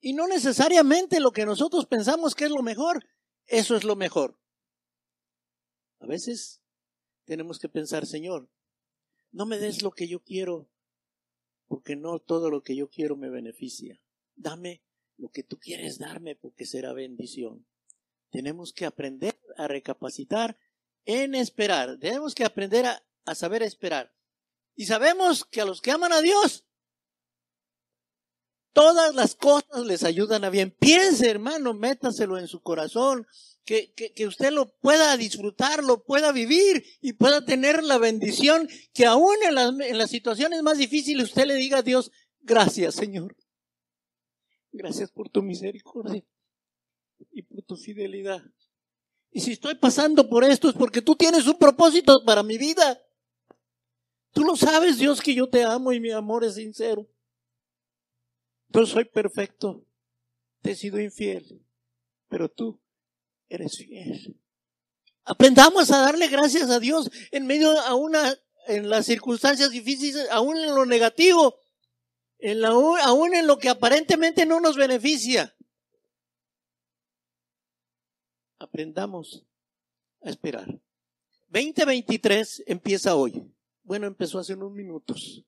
Y 0.00 0.14
no 0.14 0.26
necesariamente 0.26 1.20
lo 1.20 1.30
que 1.30 1.44
nosotros 1.44 1.86
pensamos 1.86 2.34
que 2.34 2.44
es 2.44 2.50
lo 2.50 2.62
mejor, 2.62 3.04
eso 3.46 3.76
es 3.76 3.84
lo 3.84 3.96
mejor. 3.96 4.40
A 5.98 6.06
veces 6.06 6.62
tenemos 7.24 7.58
que 7.58 7.68
pensar, 7.68 8.06
Señor, 8.06 8.50
No 9.30 9.46
me 9.46 9.58
des 9.58 9.82
lo 9.82 9.90
que 9.90 10.06
yo 10.06 10.22
quiero, 10.22 10.70
porque 11.68 11.96
no 11.96 12.18
todo 12.18 12.50
lo 12.50 12.62
que 12.62 12.76
yo 12.76 12.88
quiero 12.88 13.16
me 13.16 13.30
beneficia. 13.30 14.00
Dame 14.34 14.82
lo 15.16 15.30
que 15.30 15.42
tú 15.42 15.58
quieres 15.58 15.98
darme, 15.98 16.36
porque 16.36 16.66
será 16.66 16.92
bendición. 16.92 17.66
Tenemos 18.30 18.72
que 18.72 18.86
aprender 18.86 19.38
a 19.56 19.68
recapacitar 19.68 20.58
en 21.04 21.34
esperar. 21.34 21.98
Tenemos 21.98 22.34
que 22.34 22.44
aprender 22.44 22.86
a, 22.86 23.02
a 23.24 23.34
saber 23.34 23.62
esperar. 23.62 24.12
Y 24.74 24.86
sabemos 24.86 25.44
que 25.44 25.60
a 25.60 25.64
los 25.64 25.80
que 25.80 25.92
aman 25.92 26.12
a 26.12 26.20
Dios, 26.20 26.64
todas 28.72 29.14
las 29.14 29.36
cosas 29.36 29.86
les 29.86 30.02
ayudan 30.02 30.44
a 30.44 30.50
bien. 30.50 30.70
Piense, 30.72 31.30
hermano, 31.30 31.74
métaselo 31.74 32.38
en 32.38 32.48
su 32.48 32.60
corazón, 32.60 33.26
que, 33.64 33.92
que, 33.94 34.12
que, 34.12 34.26
usted 34.26 34.52
lo 34.52 34.76
pueda 34.78 35.16
disfrutar, 35.16 35.82
lo 35.82 36.04
pueda 36.04 36.32
vivir 36.32 36.84
y 37.00 37.14
pueda 37.14 37.44
tener 37.44 37.82
la 37.82 37.98
bendición 37.98 38.68
que 38.92 39.06
aún 39.06 39.34
en 39.46 39.54
las, 39.54 39.72
en 39.80 39.98
las 39.98 40.10
situaciones 40.10 40.62
más 40.62 40.78
difíciles 40.78 41.28
usted 41.28 41.46
le 41.46 41.54
diga 41.54 41.78
a 41.78 41.82
Dios, 41.82 42.10
gracias 42.40 42.94
Señor. 42.94 43.36
Gracias 44.72 45.10
por 45.10 45.30
tu 45.30 45.42
misericordia 45.42 46.24
y 47.30 47.42
por 47.42 47.62
tu 47.62 47.76
fidelidad. 47.76 48.42
Y 49.30 49.40
si 49.40 49.52
estoy 49.52 49.76
pasando 49.76 50.28
por 50.28 50.44
esto 50.44 50.68
es 50.68 50.74
porque 50.74 51.02
tú 51.02 51.16
tienes 51.16 51.46
un 51.46 51.58
propósito 51.58 52.24
para 52.24 52.42
mi 52.42 52.58
vida. 52.58 53.00
Tú 54.32 54.44
lo 54.44 54.56
sabes, 54.56 54.98
Dios, 54.98 55.20
que 55.20 55.34
yo 55.34 55.48
te 55.48 55.62
amo 55.62 55.92
y 55.92 56.00
mi 56.00 56.10
amor 56.10 56.44
es 56.44 56.54
sincero. 56.54 57.08
Yo 58.68 58.84
soy 58.86 59.04
perfecto. 59.04 59.86
Te 60.60 60.72
he 60.72 60.74
sido 60.74 61.00
infiel. 61.00 61.64
Pero 62.28 62.48
tú 62.48 62.80
eres 63.48 63.76
fiel. 63.76 64.40
Aprendamos 65.24 65.90
a 65.90 65.98
darle 65.98 66.28
gracias 66.28 66.68
a 66.70 66.78
Dios 66.78 67.10
en 67.30 67.46
medio 67.46 67.78
a 67.80 67.94
una, 67.94 68.38
en 68.66 68.90
las 68.90 69.06
circunstancias 69.06 69.70
difíciles, 69.70 70.28
aún 70.30 70.58
en 70.58 70.74
lo 70.74 70.84
negativo, 70.84 71.58
en 72.38 72.60
la, 72.60 72.68
aún 72.68 73.34
en 73.34 73.46
lo 73.46 73.58
que 73.58 73.70
aparentemente 73.70 74.44
no 74.44 74.60
nos 74.60 74.76
beneficia. 74.76 75.54
Aprendamos 78.58 79.44
a 80.22 80.30
esperar. 80.30 80.66
2023 81.48 82.64
empieza 82.66 83.14
hoy. 83.14 83.42
Bueno, 83.82 84.06
empezó 84.06 84.38
hace 84.38 84.54
unos 84.54 84.72
minutos, 84.72 85.44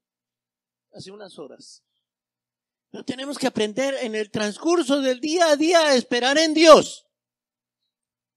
hace 0.93 1.11
unas 1.11 1.39
horas. 1.39 1.83
Pero 2.91 3.05
tenemos 3.05 3.39
que 3.39 3.47
aprender 3.47 3.95
en 4.01 4.15
el 4.15 4.31
transcurso 4.31 5.01
del 5.01 5.21
día 5.21 5.49
a 5.49 5.57
día 5.57 5.81
a 5.81 5.95
esperar 5.95 6.39
en 6.39 6.55
Dios. 6.55 7.06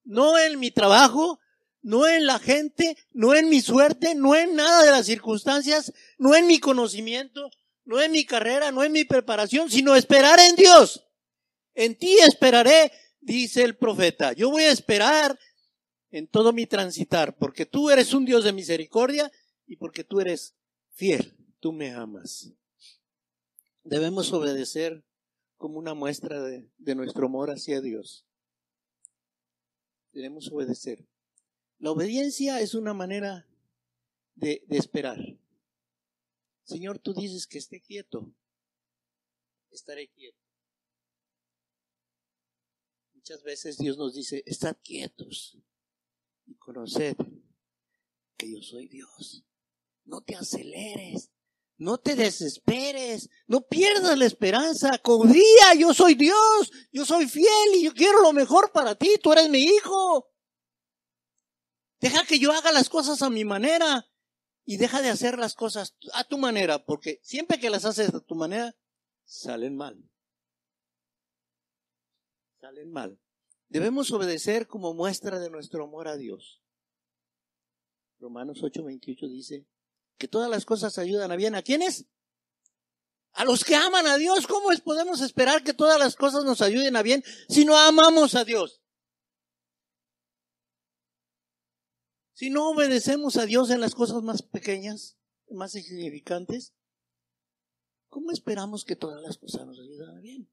No 0.04 0.38
en 0.40 0.60
mi 0.60 0.72
trabajo, 0.72 1.40
no 1.82 2.08
en 2.08 2.26
la 2.26 2.40
gente, 2.40 2.98
no 3.12 3.36
en 3.36 3.50
mi 3.50 3.62
suerte, 3.62 4.16
no 4.16 4.36
en 4.36 4.56
nada 4.56 4.84
de 4.84 4.92
las 4.92 5.06
circunstancias, 5.06 5.94
no 6.18 6.36
en 6.36 6.48
mi 6.48 6.60
conocimiento, 6.60 7.50
no 7.86 8.02
en 8.02 8.12
mi 8.12 8.26
carrera, 8.26 8.72
no 8.72 8.84
en 8.84 8.92
mi 8.92 9.04
preparación, 9.04 9.70
sino 9.70 9.96
esperar 9.96 10.40
en 10.40 10.56
Dios. 10.56 11.06
En 11.74 11.98
ti 11.98 12.18
esperaré, 12.20 12.92
dice 13.22 13.64
el 13.64 13.78
profeta. 13.78 14.34
Yo 14.34 14.50
voy 14.50 14.64
a 14.64 14.72
esperar 14.72 15.40
en 16.12 16.28
todo 16.28 16.54
mi 16.54 16.66
transitar, 16.66 17.38
porque 17.38 17.66
tú 17.66 17.90
eres 17.90 18.14
un 18.14 18.26
Dios 18.26 18.44
de 18.44 18.54
misericordia 18.54 19.32
y 19.66 19.76
porque 19.76 20.04
tú 20.04 20.20
eres 20.20 20.56
fiel, 20.94 21.36
tú 21.60 21.72
me 21.72 21.92
amas. 21.92 22.52
Debemos 23.84 24.32
obedecer 24.34 25.04
como 25.58 25.78
una 25.78 25.94
muestra 25.94 26.42
de, 26.42 26.96
nuestro 26.96 27.28
amor 27.28 27.50
hacia 27.50 27.82
Dios. 27.82 28.26
Debemos 30.20 30.52
obedecer. 30.52 31.08
La 31.78 31.92
obediencia 31.92 32.60
es 32.60 32.74
una 32.74 32.94
manera 32.94 33.48
de, 34.36 34.66
de 34.68 34.78
esperar. 34.78 35.18
Señor, 36.66 37.00
tú 37.00 37.14
dices 37.14 37.48
que 37.48 37.58
esté 37.58 37.80
quieto. 37.80 38.36
Estaré 39.72 40.10
quieto. 40.10 40.38
Muchas 43.14 43.42
veces 43.44 43.78
Dios 43.78 43.98
nos 43.98 44.14
dice, 44.14 44.44
estad 44.46 44.76
quietos 44.84 45.58
y 46.46 46.56
conoced 46.56 47.16
que 48.36 48.52
yo 48.52 48.62
soy 48.62 48.90
Dios 48.90 49.46
no 50.10 50.22
te 50.22 50.36
aceleres, 50.36 51.32
no 51.80 51.98
te 51.98 52.15
desesperes, 52.15 53.30
no 53.48 53.62
pierdas 53.62 54.18
la 54.18 54.26
esperanza, 54.26 54.98
confía, 55.00 55.74
yo 55.78 55.94
soy 55.94 56.13
Dios, 56.13 56.72
yo 56.92 57.06
soy 57.06 57.28
fiel 57.28 57.76
y 57.76 57.86
yo 57.86 57.94
quiero 57.94 58.22
lo 58.22 58.34
mejor 58.34 58.72
para 58.74 58.96
ti, 58.96 59.15
tú 59.24 59.32
eres 59.32 59.50
mi 59.50 59.63
hijo. 59.63 60.30
Deja 62.02 62.26
que 62.26 62.38
yo 62.38 62.52
haga 62.52 62.74
las 62.74 62.89
cosas 62.89 63.22
a 63.22 63.30
mi 63.30 63.46
manera 63.46 64.06
y 64.65 64.76
deja 64.76 65.02
de 65.02 65.10
hacer 65.10 65.39
las 65.39 65.56
cosas 65.56 65.96
a 66.13 66.26
tu 66.26 66.38
manera, 66.38 66.84
porque 66.84 67.20
siempre 67.24 67.60
que 67.60 67.70
las 67.70 67.86
haces 67.86 68.13
a 68.13 68.20
tu 68.20 68.36
manera, 68.36 68.76
salen 69.24 69.78
mal. 69.78 69.98
Salen 72.60 72.92
mal. 72.92 73.18
Debemos 73.70 74.12
obedecer 74.12 74.68
como 74.68 74.94
muestra 74.94 75.39
de 75.39 75.50
nuestro 75.50 75.86
amor 75.86 76.10
a 76.10 76.18
Dios. 76.18 76.62
Romanos 78.20 78.62
8:28 78.62 79.30
dice, 79.30 79.65
que 80.20 80.28
todas 80.28 80.52
las 80.52 80.66
cosas 80.66 81.00
ayudan 81.00 81.32
a 81.32 81.36
bien. 81.36 81.56
¿A 81.56 81.64
quiénes? 81.64 82.06
A 83.32 83.46
los 83.46 83.64
que 83.64 83.76
aman 83.76 84.06
a 84.06 84.18
Dios. 84.18 84.46
¿Cómo 84.46 84.72
es 84.72 84.82
podemos 84.82 85.22
esperar 85.22 85.64
que 85.64 85.74
todas 85.74 85.98
las 85.98 86.16
cosas 86.16 86.44
nos 86.44 86.62
ayuden 86.62 86.96
a 86.96 87.02
bien 87.02 87.24
si 87.48 87.66
no 87.66 87.76
amamos 87.76 88.36
a 88.36 88.44
Dios? 88.44 88.84
Si 92.34 92.50
no 92.50 92.70
obedecemos 92.70 93.38
a 93.38 93.46
Dios 93.46 93.72
en 93.72 93.82
las 93.82 93.96
cosas 93.96 94.22
más 94.22 94.42
pequeñas, 94.42 95.18
más 95.50 95.74
insignificantes, 95.76 96.74
¿cómo 98.10 98.32
esperamos 98.32 98.86
que 98.86 98.96
todas 98.96 99.22
las 99.22 99.38
cosas 99.38 99.66
nos 99.66 99.80
ayuden 99.80 100.10
a 100.16 100.22
bien? 100.22 100.50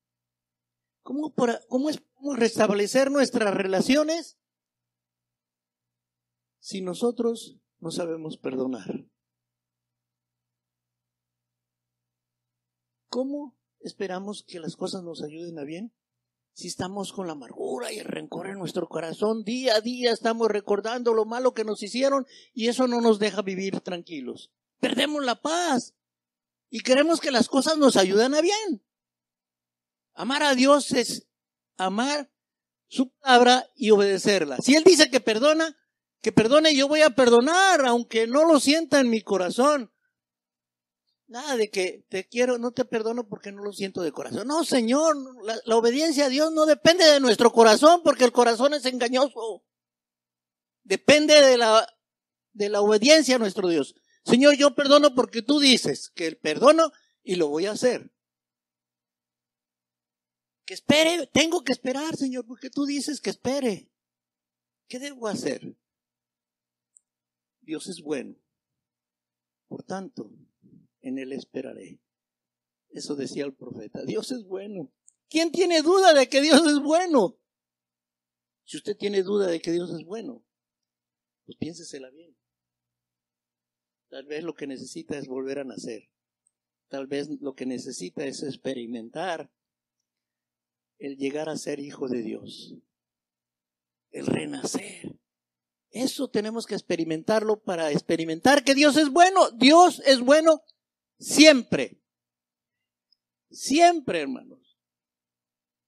¿Cómo, 1.03 1.35
cómo 1.69 1.91
es 1.91 2.03
restablecer 2.37 3.11
nuestras 3.11 3.55
relaciones 3.55 4.39
si 6.59 6.83
nosotros 6.83 7.57
no 7.79 7.93
sabemos 7.93 8.37
perdonar? 8.37 9.07
¿Cómo 13.17 13.57
esperamos 13.81 14.45
que 14.47 14.61
las 14.61 14.77
cosas 14.77 15.03
nos 15.03 15.23
ayuden 15.23 15.59
a 15.59 15.65
bien? 15.65 15.91
Si 16.53 16.69
estamos 16.69 17.15
con 17.15 17.27
la 17.27 17.33
amargura 17.33 17.91
y 17.91 17.97
el 17.97 18.05
rencor 18.05 18.47
en 18.47 18.59
nuestro 18.59 18.89
corazón, 18.89 19.43
día 19.43 19.77
a 19.77 19.81
día 19.81 20.13
estamos 20.13 20.49
recordando 20.49 21.15
lo 21.15 21.25
malo 21.25 21.55
que 21.55 21.65
nos 21.65 21.83
hicieron 21.83 22.27
y 22.53 22.69
eso 22.69 22.87
no 22.87 23.01
nos 23.01 23.19
deja 23.19 23.41
vivir 23.41 23.81
tranquilos. 23.81 24.53
Perdemos 24.81 25.25
la 25.25 25.41
paz 25.41 25.95
y 26.69 26.81
queremos 26.81 27.23
que 27.23 27.31
las 27.31 27.49
cosas 27.49 27.79
nos 27.79 27.97
ayuden 27.97 28.35
a 28.35 28.43
bien. 28.43 28.85
Amar 30.13 30.43
a 30.43 30.55
Dios 30.55 30.93
es 30.93 31.27
amar 31.79 32.31
su 32.87 33.09
palabra 33.13 33.71
y 33.75 33.93
obedecerla. 33.93 34.59
Si 34.59 34.75
Él 34.75 34.85
dice 34.85 35.09
que 35.09 35.21
perdona, 35.21 35.75
que 36.21 36.33
perdone, 36.33 36.77
yo 36.77 36.87
voy 36.87 37.01
a 37.01 37.15
perdonar, 37.15 37.87
aunque 37.87 38.27
no 38.27 38.45
lo 38.45 38.61
sienta 38.61 39.01
en 39.01 39.09
mi 39.09 39.23
corazón. 39.23 39.91
Nada 41.29 41.57
de 41.57 41.71
que 41.71 42.05
te 42.09 42.29
quiero, 42.29 42.57
no 42.59 42.71
te 42.71 42.85
perdono 42.85 43.29
porque 43.29 43.51
no 43.51 43.63
lo 43.65 43.73
siento 43.73 44.03
de 44.03 44.13
corazón. 44.13 44.47
No, 44.47 44.65
Señor, 44.65 45.17
la, 45.65 45.77
obediencia 45.77 46.27
a 46.27 46.29
Dios 46.29 46.53
no 46.53 46.67
depende 46.67 47.05
de 47.05 47.19
nuestro 47.19 47.53
corazón 47.53 48.03
porque 48.05 48.25
el 48.25 48.33
corazón 48.33 48.75
es 48.75 48.85
engañoso. 48.85 49.65
Depende 50.85 51.41
de 51.41 51.57
la, 51.57 51.87
de 52.53 52.69
la 52.69 52.81
obediencia 52.81 53.37
a 53.37 53.39
nuestro 53.41 53.69
Dios. 53.69 53.97
Señor, 54.25 54.57
yo 54.57 54.77
perdono 54.77 55.17
porque 55.17 55.43
tú 55.43 55.59
dices 55.59 56.11
que 56.15 56.29
el 56.29 56.37
perdono 56.37 56.93
y 57.25 57.35
lo 57.35 57.49
voy 57.49 57.67
a 57.67 57.73
hacer. 57.73 58.13
Que 60.65 60.75
espere, 60.75 61.27
tengo 61.27 61.65
que 61.65 61.73
esperar, 61.73 62.17
Señor, 62.17 62.47
porque 62.47 62.71
tú 62.71 62.87
dices 62.87 63.21
que 63.21 63.31
espere. 63.31 63.91
¿Qué 64.89 65.01
debo 65.01 65.27
hacer? 65.27 65.77
Dios 67.61 67.89
es 67.89 68.01
bueno. 68.01 68.37
Por 69.67 69.83
tanto, 69.83 70.31
en 71.07 71.19
él 71.19 71.33
esperaré. 71.33 72.01
Eso 72.91 73.15
decía 73.15 73.45
el 73.45 73.55
profeta. 73.55 74.05
Dios 74.05 74.33
es 74.33 74.45
bueno. 74.45 74.93
¿Quién 75.29 75.53
tiene 75.53 75.83
duda 75.83 76.15
de 76.15 76.29
que 76.29 76.41
Dios 76.41 76.61
es 76.67 76.81
bueno? 76.81 77.39
Si 78.65 78.77
usted 78.77 78.97
tiene 78.97 79.23
duda 79.23 79.47
de 79.47 79.61
que 79.61 79.71
Dios 79.71 79.91
es 79.91 80.05
bueno, 80.05 80.45
pues 81.45 81.57
piénsesela 81.59 82.11
bien. 82.11 82.37
Tal 84.09 84.27
vez 84.27 84.43
lo 84.43 84.55
que 84.55 84.67
necesita 84.67 85.17
es 85.17 85.29
volver 85.29 85.61
a 85.61 85.65
nacer. 85.65 86.11
Tal 86.89 87.07
vez 87.07 87.29
lo 87.41 87.55
que 87.55 87.67
necesita 87.67 88.25
es 88.25 88.43
experimentar 88.43 89.53
el 90.99 91.17
llegar 91.17 91.49
a 91.49 91.57
ser 91.57 91.79
hijo 91.79 92.09
de 92.09 92.23
Dios. 92.23 92.75
El 94.11 94.27
renacer. 94.27 95.17
Eso 95.91 96.29
tenemos 96.29 96.67
que 96.67 96.75
experimentarlo 96.75 97.63
para 97.63 97.93
experimentar 97.93 98.65
que 98.65 98.75
Dios 98.75 98.97
es 98.97 99.11
bueno. 99.11 99.51
Dios 99.53 100.03
es 100.05 100.21
bueno 100.21 100.63
Siempre. 101.19 102.01
Siempre, 103.51 104.21
hermanos. 104.21 104.79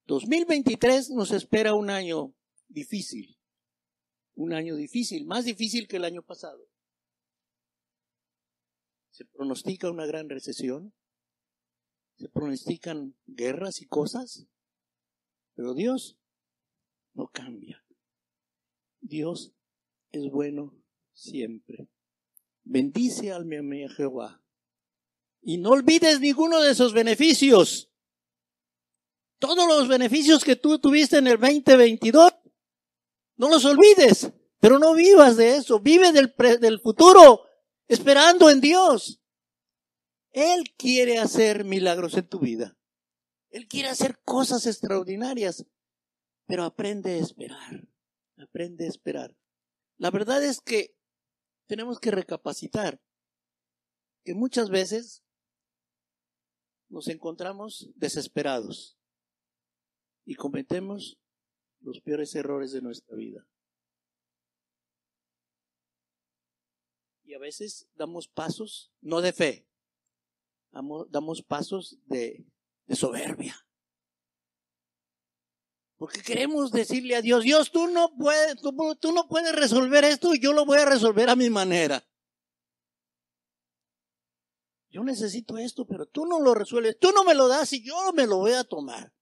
2023 0.07 1.11
nos 1.11 1.33
espera 1.33 1.75
un 1.75 1.91
año 1.91 2.35
difícil. 2.69 3.38
Un 4.35 4.53
año 4.53 4.77
difícil, 4.77 5.27
más 5.27 5.45
difícil 5.45 5.88
que 5.88 5.97
el 5.97 6.05
año 6.05 6.23
pasado. 6.23 6.69
Se 9.11 9.25
pronostica 9.25 9.91
una 9.91 10.07
gran 10.07 10.29
recesión, 10.29 10.95
se 12.17 12.29
pronostican 12.29 13.17
guerras 13.27 13.83
y 13.83 13.87
cosas, 13.87 14.47
pero 15.55 15.75
Dios 15.75 16.19
no 17.14 17.27
cambia. 17.27 17.85
Dios 19.01 19.53
es 20.12 20.31
bueno 20.31 20.73
siempre. 21.12 21.88
Bendice 22.62 23.33
al 23.33 23.45
mi 23.45 23.85
a 23.85 23.88
Jehová. 23.88 24.41
Y 25.40 25.59
no 25.59 25.70
olvides 25.70 26.20
ninguno 26.20 26.61
de 26.61 26.72
esos 26.72 26.92
beneficios. 26.92 27.90
Todos 29.38 29.68
los 29.68 29.88
beneficios 29.88 30.44
que 30.44 30.57
tú 30.57 30.79
tuviste 30.79 31.18
en 31.18 31.29
el 31.29 31.38
2022, 31.38 32.35
no 33.37 33.48
los 33.48 33.64
olvides, 33.64 34.33
pero 34.59 34.79
no 34.79 34.94
vivas 34.94 35.37
de 35.37 35.57
eso. 35.57 35.79
Vive 35.79 36.12
del, 36.12 36.35
del 36.61 36.81
futuro, 36.81 37.42
esperando 37.87 38.51
en 38.51 38.61
Dios. 38.61 39.20
Él 40.33 40.74
quiere 40.77 41.18
hacer 41.18 41.64
milagros 41.64 42.14
en 42.14 42.29
tu 42.29 42.40
vida. 42.40 42.77
Él 43.51 43.66
quiere 43.66 43.88
hacer 43.88 44.18
cosas 44.24 44.66
extraordinarias, 44.66 45.64
pero 46.46 46.64
aprende 46.64 47.14
a 47.14 47.18
esperar. 47.18 47.88
Aprende 48.37 48.87
a 48.87 48.88
esperar. 48.88 49.37
La 49.96 50.11
verdad 50.11 50.44
es 50.44 50.61
que 50.61 50.96
tenemos 51.66 51.98
que 52.01 52.11
recapacitar 52.11 53.01
que 54.24 54.35
muchas 54.35 54.70
veces 54.70 55.22
nos 56.88 57.09
encontramos 57.09 57.90
desesperados 57.94 58.98
y 60.24 60.35
cometemos 60.35 61.18
los 61.81 62.01
peores 62.01 62.35
errores 62.35 62.72
de 62.72 62.83
nuestra 62.83 63.16
vida. 63.16 63.46
Y 67.24 67.35
a 67.35 67.38
veces 67.38 67.88
damos 67.94 68.29
pasos, 68.29 68.92
no 69.01 69.20
de 69.20 69.33
fe, 69.33 69.68
damos 70.70 71.42
pasos 71.42 71.98
de, 72.07 72.44
soberbia. 72.94 73.55
Porque 75.96 76.22
queremos 76.22 76.70
decirle 76.70 77.16
a 77.16 77.22
Dios, 77.22 77.42
Dios, 77.42 77.70
tú 77.70 77.88
no 77.88 78.14
puedes, 78.16 78.57
tú, 78.61 79.12
no 79.12 79.29
puedes 79.29 79.55
resolver 79.55 80.05
esto 80.05 80.35
yo 80.35 80.53
lo 80.53 80.64
voy 80.64 80.79
a 80.79 80.85
resolver 80.85 81.29
a 81.29 81.37
mi 81.37 81.51
manera. 81.51 82.07
Yo 84.90 85.05
necesito 85.05 85.59
esto, 85.59 85.87
pero 85.87 86.07
tú 86.07 86.24
no 86.24 86.40
lo 86.40 86.55
resuelves. 86.55 86.98
Tú 86.98 87.11
no 87.12 87.24
me 87.24 87.35
lo 87.35 87.48
das 87.48 87.72
y 87.72 87.83
yo 87.85 88.12
me 88.14 88.27
lo 88.27 88.38
voy 88.38 88.53
a 88.53 88.64
tomar. 88.64 89.12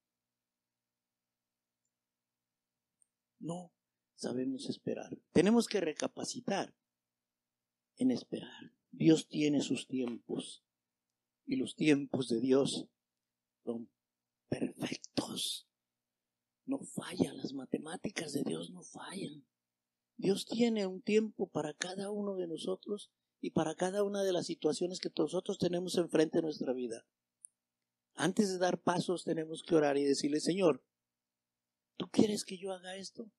No 3.39 3.73
sabemos 4.15 4.69
esperar. 4.69 5.17
Tenemos 5.33 5.67
que 5.67 5.81
recapacitar 5.81 6.75
en 7.97 8.11
esperar. 8.11 8.73
Dios 8.91 9.29
tiene 9.29 9.61
sus 9.61 9.87
tiempos 9.87 10.65
y 11.45 11.57
los 11.57 11.75
tiempos 11.75 12.29
de 12.29 12.41
Dios 12.41 12.89
son 13.65 13.91
perfectos. 14.49 15.69
No 16.65 16.79
fallan, 16.79 17.37
las 17.37 17.53
matemáticas 17.53 18.33
de 18.33 18.43
Dios 18.43 18.71
no 18.71 18.83
fallan. 18.83 19.47
Dios 20.17 20.47
tiene 20.47 20.87
un 20.87 21.03
tiempo 21.03 21.49
para 21.49 21.75
cada 21.75 22.11
uno 22.11 22.37
de 22.37 22.47
nosotros 22.47 23.11
y 23.41 23.51
para 23.51 23.75
cada 23.75 24.03
una 24.03 24.23
de 24.23 24.33
las 24.33 24.47
situaciones 24.47 25.01
que 25.01 25.11
nosotros 25.17 25.59
tenemos 25.59 25.97
enfrente 25.97 26.39
de 26.39 26.43
nuestra 26.43 26.73
vida. 26.73 27.07
Antes 28.15 28.49
de 28.51 28.59
dar 28.59 28.79
pasos 28.81 29.25
tenemos 29.25 29.63
que 29.63 29.75
orar 29.75 29.99
y 29.99 30.05
decirle, 30.05 30.41
Señor, 30.41 30.83
¿tú 31.97 32.09
quieres 32.11 32.45
que 32.45 32.59
yo 32.59 32.73
haga 32.73 32.97
esto? 32.97 33.31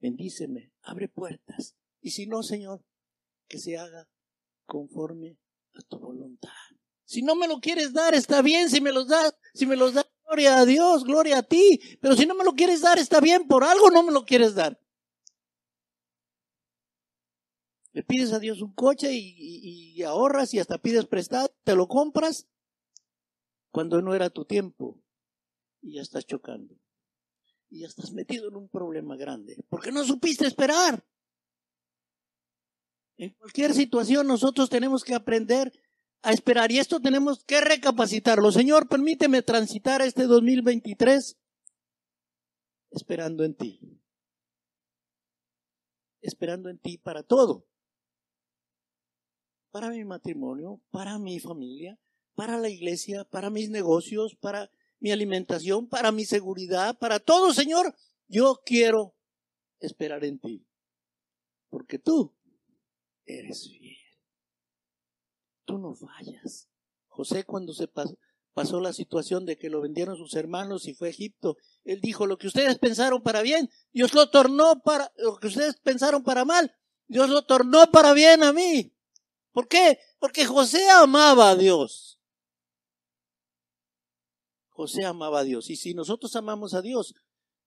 Bendíceme, 0.00 0.72
abre 0.82 1.08
puertas. 1.08 1.74
Y 2.00 2.10
si 2.10 2.26
no, 2.26 2.42
Señor, 2.42 2.84
que 3.48 3.58
se 3.58 3.76
haga 3.76 4.08
conforme 4.66 5.38
a 5.74 5.82
tu 5.82 5.98
voluntad. 5.98 6.50
Si 7.04 7.22
no 7.22 7.34
me 7.34 7.48
lo 7.48 7.58
quieres 7.58 7.92
dar, 7.92 8.14
está 8.14 8.42
bien, 8.42 8.70
si 8.70 8.80
me 8.80 8.92
los 8.92 9.08
das, 9.08 9.34
si 9.54 9.66
me 9.66 9.76
los 9.76 9.94
das, 9.94 10.06
gloria 10.24 10.58
a 10.58 10.66
Dios, 10.66 11.04
gloria 11.04 11.38
a 11.38 11.42
ti, 11.42 11.80
pero 12.00 12.14
si 12.14 12.26
no 12.26 12.34
me 12.34 12.44
lo 12.44 12.52
quieres 12.52 12.82
dar, 12.82 12.98
está 12.98 13.20
bien, 13.20 13.48
por 13.48 13.64
algo 13.64 13.90
no 13.90 14.02
me 14.02 14.12
lo 14.12 14.24
quieres 14.24 14.54
dar. 14.54 14.78
Le 17.98 18.04
pides 18.04 18.32
a 18.32 18.38
Dios 18.38 18.62
un 18.62 18.72
coche 18.74 19.10
y, 19.12 20.00
ahorras 20.04 20.54
y 20.54 20.60
hasta 20.60 20.78
pides 20.78 21.06
prestado, 21.06 21.52
te 21.64 21.74
lo 21.74 21.88
compras 21.88 22.46
cuando 23.72 24.00
no 24.00 24.14
era 24.14 24.30
tu 24.30 24.44
tiempo 24.44 25.02
y 25.82 25.94
ya 25.94 26.02
estás 26.02 26.24
chocando. 26.24 26.78
Y 27.68 27.80
ya 27.80 27.88
estás 27.88 28.12
metido 28.12 28.50
en 28.50 28.54
un 28.54 28.68
problema 28.68 29.16
grande, 29.16 29.64
porque 29.68 29.90
no 29.90 30.04
supiste 30.04 30.46
esperar. 30.46 31.04
En 33.16 33.30
cualquier 33.30 33.74
situación 33.74 34.28
nosotros 34.28 34.70
tenemos 34.70 35.02
que 35.02 35.16
aprender 35.16 35.72
a 36.22 36.30
esperar 36.30 36.70
y 36.70 36.78
esto 36.78 37.00
tenemos 37.00 37.42
que 37.42 37.60
recapacitarlo. 37.60 38.52
Señor, 38.52 38.88
permíteme 38.88 39.42
transitar 39.42 40.02
este 40.02 40.28
2023 40.28 41.36
esperando 42.92 43.42
en 43.42 43.56
ti. 43.56 44.00
Esperando 46.20 46.68
en 46.68 46.78
ti 46.78 46.96
para 46.96 47.24
todo. 47.24 47.64
Para 49.70 49.90
mi 49.90 50.04
matrimonio, 50.04 50.80
para 50.90 51.18
mi 51.18 51.40
familia, 51.40 51.98
para 52.34 52.56
la 52.58 52.68
iglesia, 52.68 53.24
para 53.24 53.50
mis 53.50 53.70
negocios, 53.70 54.36
para 54.36 54.70
mi 55.00 55.10
alimentación, 55.10 55.88
para 55.88 56.12
mi 56.12 56.24
seguridad, 56.24 56.98
para 56.98 57.18
todo, 57.18 57.52
Señor. 57.52 57.94
Yo 58.28 58.60
quiero 58.64 59.14
esperar 59.80 60.24
en 60.24 60.38
ti. 60.38 60.66
Porque 61.68 61.98
tú 61.98 62.34
eres 63.26 63.68
fiel. 63.68 63.96
Tú 65.64 65.78
no 65.78 65.94
fallas. 65.94 66.68
José 67.08 67.44
cuando 67.44 67.72
se 67.72 67.88
pasó, 67.88 68.80
la 68.80 68.92
situación 68.92 69.44
de 69.44 69.56
que 69.56 69.70
lo 69.70 69.80
vendieron 69.80 70.16
sus 70.16 70.34
hermanos 70.34 70.86
y 70.88 70.94
fue 70.94 71.08
a 71.08 71.10
Egipto, 71.10 71.56
él 71.84 72.00
dijo, 72.00 72.26
lo 72.26 72.38
que 72.38 72.48
ustedes 72.48 72.78
pensaron 72.78 73.22
para 73.22 73.42
bien, 73.42 73.68
Dios 73.92 74.14
lo 74.14 74.30
tornó 74.30 74.80
para, 74.82 75.12
lo 75.16 75.36
que 75.36 75.46
ustedes 75.46 75.78
pensaron 75.80 76.24
para 76.24 76.44
mal, 76.44 76.74
Dios 77.06 77.28
lo 77.28 77.44
tornó 77.44 77.90
para 77.90 78.12
bien 78.14 78.42
a 78.42 78.52
mí. 78.52 78.92
¿Por 79.58 79.66
qué? 79.66 79.98
Porque 80.20 80.44
José 80.46 80.88
amaba 80.88 81.50
a 81.50 81.56
Dios. 81.56 82.20
José 84.68 85.04
amaba 85.04 85.40
a 85.40 85.42
Dios. 85.42 85.68
Y 85.68 85.74
si 85.74 85.94
nosotros 85.94 86.36
amamos 86.36 86.74
a 86.74 86.80
Dios, 86.80 87.16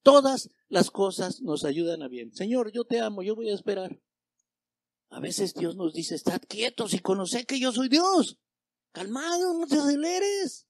todas 0.01 0.51
las 0.69 0.89
cosas 0.89 1.41
nos 1.41 1.65
ayudan 1.65 2.01
a 2.01 2.07
bien. 2.07 2.33
Señor, 2.33 2.71
yo 2.71 2.85
te 2.85 3.01
amo, 3.01 3.23
yo 3.23 3.35
voy 3.35 3.49
a 3.49 3.53
esperar. 3.53 4.01
A 5.09 5.19
veces 5.19 5.53
Dios 5.53 5.75
nos 5.75 5.91
dice, 5.91 6.15
estad 6.15 6.41
quietos 6.47 6.93
y 6.93 6.99
conoce 6.99 7.45
que 7.45 7.59
yo 7.59 7.73
soy 7.73 7.89
Dios. 7.89 8.39
Calmado, 8.93 9.53
no 9.53 9.67
te 9.67 9.75
aceleres. 9.75 10.69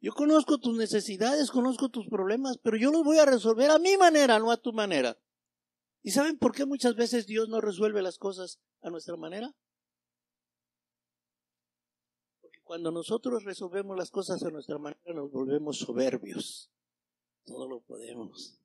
Yo 0.00 0.14
conozco 0.14 0.56
tus 0.56 0.74
necesidades, 0.74 1.50
conozco 1.50 1.90
tus 1.90 2.08
problemas, 2.08 2.56
pero 2.56 2.78
yo 2.78 2.90
los 2.90 3.04
voy 3.04 3.18
a 3.18 3.26
resolver 3.26 3.70
a 3.70 3.78
mi 3.78 3.98
manera, 3.98 4.38
no 4.38 4.50
a 4.50 4.56
tu 4.56 4.72
manera. 4.72 5.18
¿Y 6.02 6.12
saben 6.12 6.38
por 6.38 6.54
qué 6.54 6.64
muchas 6.64 6.94
veces 6.94 7.26
Dios 7.26 7.50
no 7.50 7.60
resuelve 7.60 8.00
las 8.00 8.16
cosas 8.16 8.58
a 8.80 8.88
nuestra 8.88 9.18
manera? 9.18 9.54
Cuando 12.68 12.92
nosotros 12.92 13.44
resolvemos 13.44 13.96
las 13.96 14.10
cosas 14.10 14.42
a 14.42 14.50
nuestra 14.50 14.78
manera 14.78 15.14
nos 15.14 15.32
volvemos 15.32 15.78
soberbios. 15.78 16.70
Todo 17.46 17.66
lo 17.66 17.80
podemos. 17.80 18.60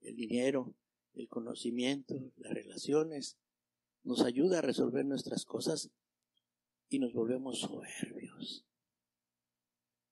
El 0.00 0.16
dinero, 0.16 0.74
el 1.14 1.28
conocimiento, 1.28 2.32
las 2.36 2.52
relaciones, 2.52 3.38
nos 4.02 4.22
ayuda 4.22 4.58
a 4.58 4.62
resolver 4.62 5.04
nuestras 5.04 5.44
cosas 5.44 5.92
y 6.88 6.98
nos 6.98 7.12
volvemos 7.12 7.60
soberbios. 7.60 8.66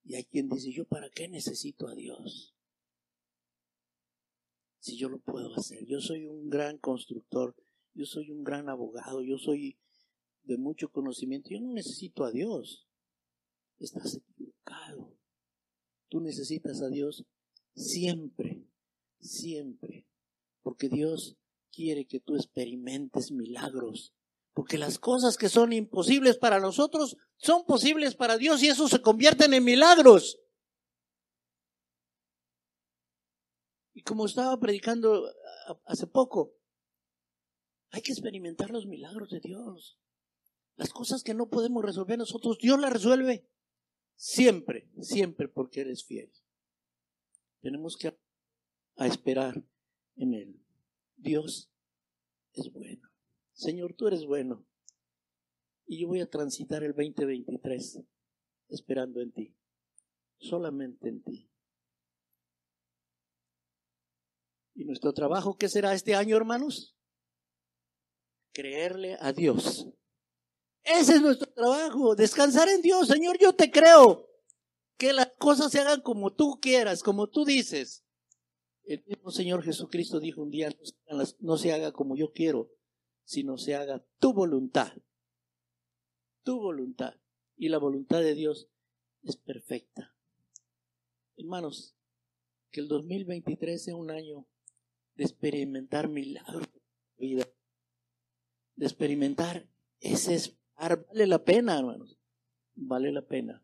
Y 0.04 0.14
hay 0.14 0.24
quien 0.26 0.48
dice, 0.48 0.72
yo 0.72 0.84
para 0.84 1.10
qué 1.10 1.26
necesito 1.26 1.88
a 1.88 1.96
Dios? 1.96 2.54
Si 4.78 4.96
yo 4.96 5.08
lo 5.08 5.18
puedo 5.18 5.52
hacer, 5.56 5.84
yo 5.84 5.98
soy 5.98 6.26
un 6.26 6.48
gran 6.48 6.78
constructor, 6.78 7.56
yo 7.92 8.06
soy 8.06 8.30
un 8.30 8.44
gran 8.44 8.68
abogado, 8.68 9.20
yo 9.20 9.36
soy 9.36 9.80
de 10.44 10.58
mucho 10.58 10.92
conocimiento, 10.92 11.48
yo 11.50 11.60
no 11.60 11.72
necesito 11.72 12.24
a 12.24 12.30
Dios. 12.30 12.85
Estás 13.78 14.16
equivocado. 14.16 15.16
Tú 16.08 16.20
necesitas 16.20 16.80
a 16.82 16.88
Dios 16.88 17.24
siempre, 17.74 18.64
siempre, 19.20 20.06
porque 20.62 20.88
Dios 20.88 21.36
quiere 21.70 22.06
que 22.06 22.20
tú 22.20 22.36
experimentes 22.36 23.30
milagros. 23.30 24.14
Porque 24.54 24.78
las 24.78 24.98
cosas 24.98 25.36
que 25.36 25.50
son 25.50 25.74
imposibles 25.74 26.38
para 26.38 26.58
nosotros 26.60 27.16
son 27.36 27.66
posibles 27.66 28.14
para 28.14 28.38
Dios 28.38 28.62
y 28.62 28.68
eso 28.68 28.88
se 28.88 29.02
convierten 29.02 29.52
en 29.52 29.64
milagros. 29.64 30.40
Y 33.92 34.02
como 34.02 34.24
estaba 34.24 34.58
predicando 34.58 35.30
hace 35.84 36.06
poco, 36.06 36.54
hay 37.90 38.00
que 38.00 38.12
experimentar 38.12 38.70
los 38.70 38.86
milagros 38.86 39.30
de 39.30 39.40
Dios. 39.40 39.98
Las 40.76 40.90
cosas 40.90 41.22
que 41.22 41.34
no 41.34 41.48
podemos 41.48 41.84
resolver 41.84 42.18
nosotros, 42.18 42.58
Dios 42.58 42.80
las 42.80 42.92
resuelve 42.92 43.46
siempre, 44.16 44.90
siempre 45.00 45.48
porque 45.48 45.82
eres 45.82 46.04
fiel. 46.04 46.32
Tenemos 47.60 47.96
que 47.96 48.16
a 48.96 49.06
esperar 49.06 49.62
en 50.16 50.34
Él. 50.34 50.60
Dios 51.16 51.70
es 52.52 52.72
bueno. 52.72 53.08
Señor, 53.52 53.94
tú 53.94 54.06
eres 54.06 54.24
bueno. 54.26 54.66
Y 55.86 56.00
yo 56.00 56.08
voy 56.08 56.20
a 56.20 56.28
transitar 56.28 56.82
el 56.82 56.94
2023 56.94 58.02
esperando 58.68 59.20
en 59.20 59.32
ti, 59.32 59.56
solamente 60.38 61.08
en 61.08 61.22
ti. 61.22 61.50
¿Y 64.74 64.84
nuestro 64.84 65.12
trabajo 65.14 65.56
qué 65.56 65.68
será 65.68 65.94
este 65.94 66.14
año, 66.14 66.36
hermanos? 66.36 66.96
Creerle 68.52 69.16
a 69.20 69.32
Dios. 69.32 69.88
Ese 70.86 71.16
es 71.16 71.20
nuestro 71.20 71.52
trabajo, 71.52 72.14
descansar 72.14 72.68
en 72.68 72.80
Dios. 72.80 73.08
Señor, 73.08 73.38
yo 73.38 73.54
te 73.54 73.70
creo. 73.70 74.30
Que 74.96 75.12
las 75.12 75.32
cosas 75.38 75.72
se 75.72 75.80
hagan 75.80 76.00
como 76.00 76.32
tú 76.32 76.58
quieras, 76.60 77.02
como 77.02 77.26
tú 77.26 77.44
dices. 77.44 78.04
El 78.84 79.04
mismo 79.04 79.30
Señor 79.30 79.62
Jesucristo 79.62 80.20
dijo 80.20 80.42
un 80.42 80.50
día, 80.50 80.70
no 81.40 81.56
se 81.56 81.72
haga 81.72 81.92
como 81.92 82.16
yo 82.16 82.32
quiero, 82.32 82.70
sino 83.24 83.58
se 83.58 83.74
haga 83.74 84.06
tu 84.20 84.32
voluntad. 84.32 84.92
Tu 86.44 86.58
voluntad. 86.58 87.14
Y 87.56 87.68
la 87.68 87.78
voluntad 87.78 88.20
de 88.20 88.34
Dios 88.34 88.68
es 89.24 89.36
perfecta. 89.36 90.14
Hermanos, 91.36 91.96
que 92.70 92.80
el 92.80 92.88
2023 92.88 93.82
sea 93.82 93.96
un 93.96 94.10
año 94.10 94.46
de 95.16 95.24
experimentar 95.24 96.08
milagros 96.08 96.68
en 96.74 97.28
vida, 97.28 97.48
de 98.76 98.86
experimentar 98.86 99.68
ese 100.00 100.56
Vale 100.78 101.26
la 101.26 101.42
pena, 101.42 101.78
hermanos, 101.78 102.18
vale 102.74 103.10
la 103.10 103.22
pena. 103.22 103.62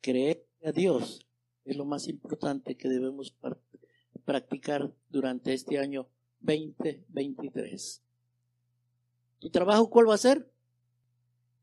Creer 0.00 0.46
a 0.64 0.72
Dios 0.72 1.26
es 1.64 1.76
lo 1.76 1.84
más 1.84 2.08
importante 2.08 2.76
que 2.76 2.88
debemos 2.88 3.36
practicar 4.24 4.94
durante 5.10 5.52
este 5.52 5.78
año 5.78 6.08
2023. 6.40 8.02
¿Tu 9.38 9.50
trabajo 9.50 9.90
cuál 9.90 10.08
va 10.08 10.14
a 10.14 10.18
ser? 10.18 10.50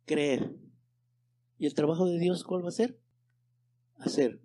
Creer. 0.05 0.55
¿Y 1.57 1.65
el 1.65 1.73
trabajo 1.73 2.05
de 2.05 2.19
Dios 2.19 2.43
cuál 2.43 2.63
va 2.63 2.69
a 2.69 2.71
ser? 2.71 2.99
Hacer. 3.97 4.44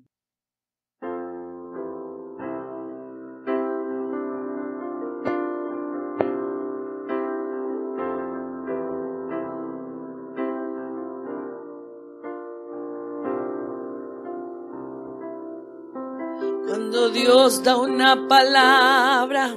Da 17.51 17.77
una 17.77 18.29
palabra, 18.29 19.57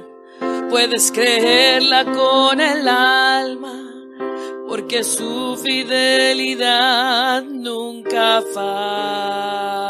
puedes 0.72 1.12
creerla 1.12 2.04
con 2.04 2.60
el 2.60 2.88
alma, 2.88 3.94
porque 4.68 5.04
su 5.04 5.56
fidelidad 5.64 7.44
nunca 7.44 8.44
falla. 8.52 9.86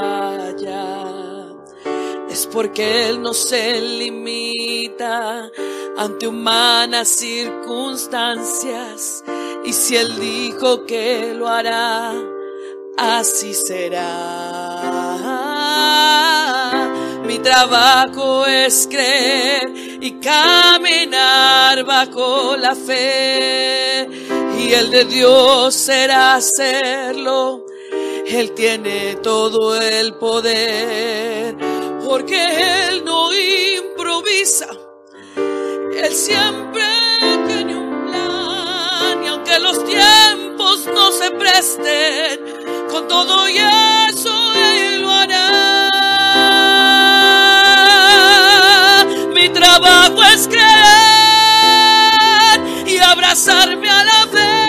Es 2.29 2.45
porque 2.45 3.07
Él 3.07 3.21
no 3.21 3.33
se 3.33 3.79
limita 3.79 5.49
ante 5.97 6.27
humanas 6.27 7.07
circunstancias, 7.07 9.23
y 9.63 9.71
si 9.71 9.95
Él 9.95 10.19
dijo 10.19 10.85
que 10.85 11.33
lo 11.33 11.47
hará, 11.47 12.11
así 12.97 13.53
será. 13.53 15.53
Mi 17.25 17.39
trabajo 17.39 18.45
es 18.45 18.87
creer 18.89 19.71
y 20.01 20.19
caminar 20.19 21.83
bajo 21.85 22.57
la 22.57 22.75
fe. 22.75 24.07
Y 24.59 24.73
el 24.73 24.91
de 24.91 25.05
Dios 25.05 25.73
será 25.73 26.35
hacerlo. 26.35 27.65
Él 28.27 28.51
tiene 28.51 29.15
todo 29.15 29.79
el 29.79 30.15
poder. 30.15 31.55
Porque 32.05 32.87
Él 32.89 33.05
no 33.05 33.29
improvisa. 33.33 34.67
Él 35.95 36.13
siempre 36.13 36.83
tiene 37.47 37.75
un 37.75 38.05
plan. 38.07 39.23
Y 39.23 39.27
aunque 39.27 39.59
los 39.59 39.85
tiempos 39.85 40.87
no 40.93 41.11
se 41.11 41.31
presten, 41.31 42.87
con 42.89 43.07
todo 43.07 43.47
y 43.47 43.57
eso 43.57 44.32
trabajo 49.73 50.23
es 50.23 50.47
creer 50.47 50.63
y 52.87 52.99
abrazarme 52.99 53.89
a 53.89 54.03
la 54.03 54.27
fe. 54.31 54.67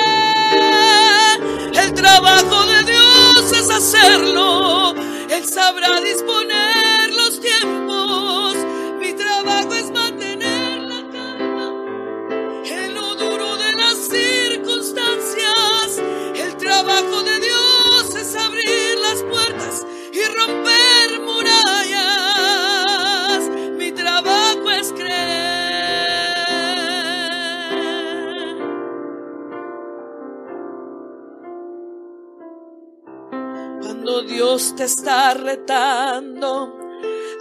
El 1.78 1.92
trabajo 1.92 2.64
de 2.66 2.84
Dios 2.84 3.52
es 3.52 3.68
hacerlo. 3.70 4.94
Él 5.28 5.44
sabrá 5.44 6.00
Te 34.54 34.84
está 34.84 35.34
retando 35.34 36.78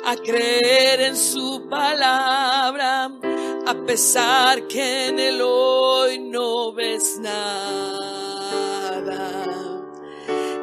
a 0.04 0.16
creer 0.16 1.00
en 1.00 1.16
su 1.16 1.68
palabra, 1.70 3.06
a 3.68 3.74
pesar 3.86 4.66
que 4.66 5.10
en 5.10 5.20
el 5.20 5.40
hoy 5.40 6.18
no 6.18 6.74
ves 6.74 7.20
nada, 7.20 7.40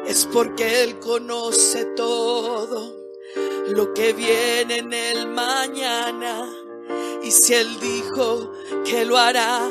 es 0.05 0.25
porque 0.25 0.83
Él 0.83 0.99
conoce 0.99 1.85
todo 1.95 2.97
lo 3.69 3.93
que 3.93 4.11
viene 4.11 4.79
en 4.79 4.91
el 4.91 5.29
mañana. 5.29 6.49
Y 7.23 7.31
si 7.31 7.53
Él 7.53 7.79
dijo 7.79 8.51
que 8.83 9.05
lo 9.05 9.17
hará, 9.17 9.61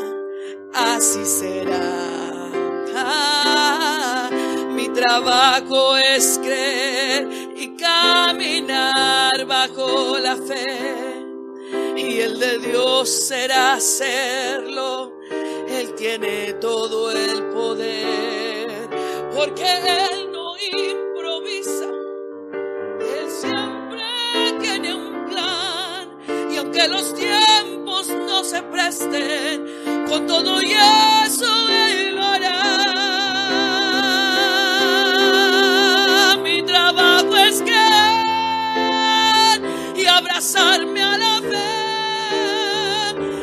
así 0.72 1.26
será. 1.26 2.00
Trabajo 4.94 5.96
es 5.96 6.38
creer 6.42 7.28
y 7.56 7.76
caminar 7.76 9.46
bajo 9.46 10.18
la 10.18 10.36
fe. 10.36 11.26
Y 11.96 12.20
el 12.20 12.40
de 12.40 12.58
Dios 12.58 13.08
será 13.08 13.74
hacerlo. 13.74 15.12
Él 15.68 15.94
tiene 15.94 16.54
todo 16.54 17.12
el 17.12 17.44
poder. 17.50 18.88
Porque 19.34 19.64
Él 19.64 20.32
no 20.32 20.54
improvisa. 20.58 21.88
Él 23.00 23.30
siempre 23.30 24.02
tiene 24.60 24.94
un 24.94 25.26
plan. 25.30 26.18
Y 26.50 26.56
aunque 26.56 26.88
los 26.88 27.14
tiempos 27.14 28.08
no 28.08 28.42
se 28.42 28.62
presten, 28.64 30.06
con 30.08 30.26
todo 30.26 30.60
y 30.60 30.72
eso 31.24 31.68
Él 31.68 32.09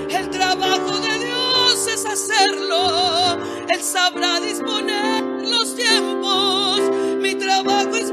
El 0.09 0.29
trabajo 0.29 0.99
de 0.99 1.25
Dios 1.25 1.87
es 1.87 2.05
hacerlo. 2.05 3.37
Él 3.69 3.81
sabrá 3.81 4.39
disponer 4.39 5.23
los 5.23 5.75
tiempos. 5.75 6.81
Mi 7.19 7.35
trabajo 7.35 7.95
es 7.95 8.11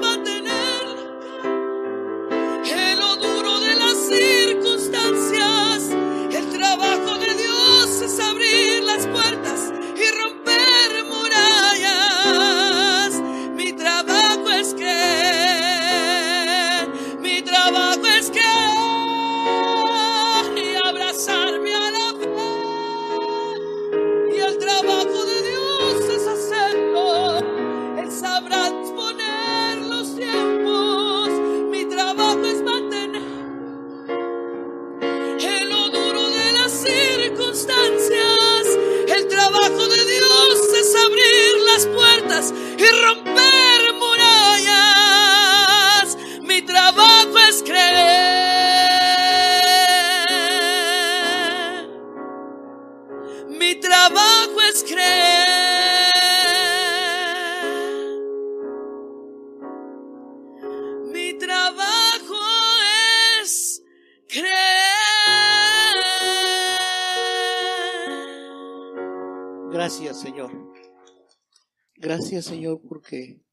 Gracias, 72.24 72.46
Señor, 72.46 72.80
porque 72.80 73.44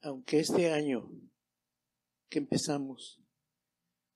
aunque 0.00 0.40
este 0.40 0.72
año 0.72 1.12
que 2.30 2.38
empezamos 2.38 3.20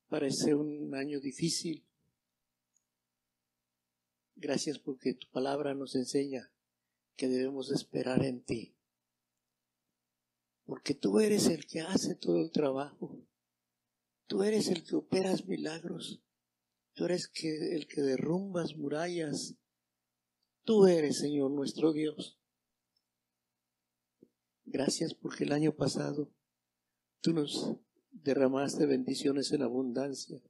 parece 0.08 0.54
un 0.54 0.94
año 0.94 1.20
difícil, 1.20 1.86
gracias 4.34 4.78
porque 4.78 5.12
tu 5.12 5.28
palabra 5.30 5.74
nos 5.74 5.94
enseña 5.94 6.54
que 7.16 7.28
debemos 7.28 7.70
esperar 7.70 8.24
en 8.24 8.42
ti. 8.42 8.78
Porque 10.64 10.94
tú 10.94 11.20
eres 11.20 11.46
el 11.48 11.66
que 11.66 11.82
hace 11.82 12.14
todo 12.14 12.40
el 12.40 12.50
trabajo. 12.50 13.26
Tú 14.26 14.42
eres 14.42 14.68
el 14.68 14.84
que 14.84 14.96
operas 14.96 15.44
milagros. 15.44 16.22
Tú 16.94 17.04
eres 17.04 17.30
el 17.42 17.86
que 17.88 18.00
derrumbas 18.00 18.74
murallas. 18.74 19.54
Tú 20.62 20.86
eres, 20.86 21.18
Señor, 21.18 21.50
nuestro 21.50 21.92
Dios. 21.92 22.38
Gracias 24.64 25.14
porque 25.14 25.44
el 25.44 25.52
año 25.52 25.74
pasado 25.74 26.32
tú 27.20 27.32
nos 27.32 27.76
derramaste 28.10 28.86
bendiciones 28.86 29.52
en 29.52 29.62
abundancia. 29.62 30.40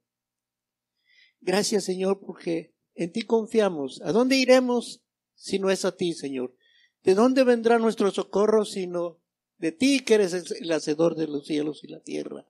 Gracias, 1.40 1.84
Señor, 1.84 2.20
porque 2.20 2.74
en 2.94 3.12
ti 3.12 3.22
confiamos. 3.22 4.00
¿A 4.02 4.12
dónde 4.12 4.36
iremos 4.36 5.04
si 5.34 5.58
no 5.58 5.70
es 5.70 5.84
a 5.84 5.96
ti, 5.96 6.14
Señor? 6.14 6.56
¿De 7.02 7.14
dónde 7.14 7.44
vendrá 7.44 7.78
nuestro 7.78 8.10
socorro 8.10 8.64
sino 8.64 9.20
de 9.58 9.72
ti 9.72 10.00
que 10.00 10.14
eres 10.14 10.32
el 10.32 10.72
hacedor 10.72 11.16
de 11.16 11.26
los 11.26 11.46
cielos 11.46 11.84
y 11.84 11.88
la 11.88 12.00
tierra? 12.00 12.48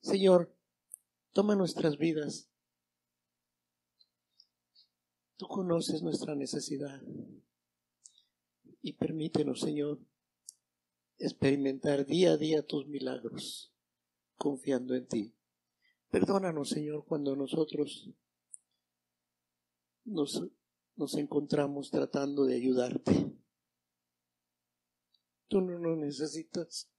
Señor, 0.00 0.56
toma 1.32 1.54
nuestras 1.54 1.96
vidas. 1.96 2.48
Tú 5.36 5.46
conoces 5.46 6.02
nuestra 6.02 6.34
necesidad 6.34 7.00
y 8.82 8.94
permítenos, 8.94 9.60
Señor, 9.60 10.00
experimentar 11.18 12.04
día 12.04 12.32
a 12.32 12.36
día 12.36 12.66
tus 12.66 12.86
milagros, 12.88 13.72
confiando 14.36 14.94
en 14.94 15.06
ti. 15.06 15.34
Perdónanos, 16.10 16.68
Señor, 16.68 17.04
cuando 17.06 17.36
nosotros 17.36 18.10
nos, 20.04 20.42
nos 20.96 21.14
encontramos 21.14 21.90
tratando 21.90 22.44
de 22.44 22.56
ayudarte. 22.56 23.32
Tú 25.46 25.60
no 25.60 25.78
lo 25.78 25.96
necesitas. 25.96 26.90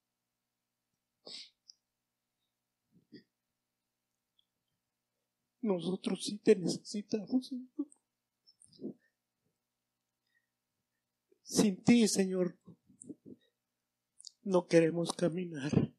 Nosotros 5.61 6.23
sí 6.23 6.37
te 6.39 6.55
necesitamos, 6.55 7.47
Señor. 7.47 7.87
Sin 11.53 11.83
ti, 11.83 12.07
Señor, 12.07 12.57
no 14.41 14.65
queremos 14.65 15.13
caminar. 15.13 15.93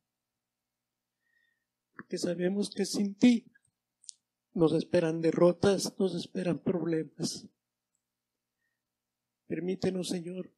Porque 1.92 2.18
sabemos 2.18 2.70
que 2.70 2.84
sin 2.84 3.14
ti 3.14 3.46
nos 4.52 4.72
esperan 4.72 5.20
derrotas, 5.20 5.96
nos 5.96 6.16
esperan 6.16 6.58
problemas. 6.58 7.46
Permítenos, 9.46 10.08
Señor, 10.08 10.52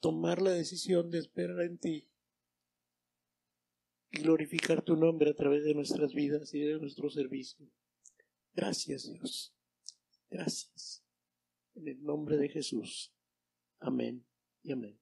tomar 0.00 0.42
la 0.42 0.50
decisión 0.50 1.12
de 1.12 1.20
esperar 1.20 1.60
en 1.60 1.78
ti 1.78 2.10
y 4.10 4.22
glorificar 4.22 4.82
tu 4.82 4.96
nombre 4.96 5.30
a 5.30 5.36
través 5.36 5.62
de 5.62 5.74
nuestras 5.74 6.14
vidas 6.14 6.52
y 6.52 6.58
de 6.58 6.80
nuestro 6.80 7.08
servicio. 7.10 7.70
Gracias, 8.54 9.08
Dios. 9.08 9.54
Gracias. 10.28 11.04
En 11.76 11.86
el 11.86 12.02
nombre 12.02 12.36
de 12.38 12.48
Jesús. 12.48 13.14
Amén 13.78 14.26
y 14.64 14.72
amén. 14.72 14.96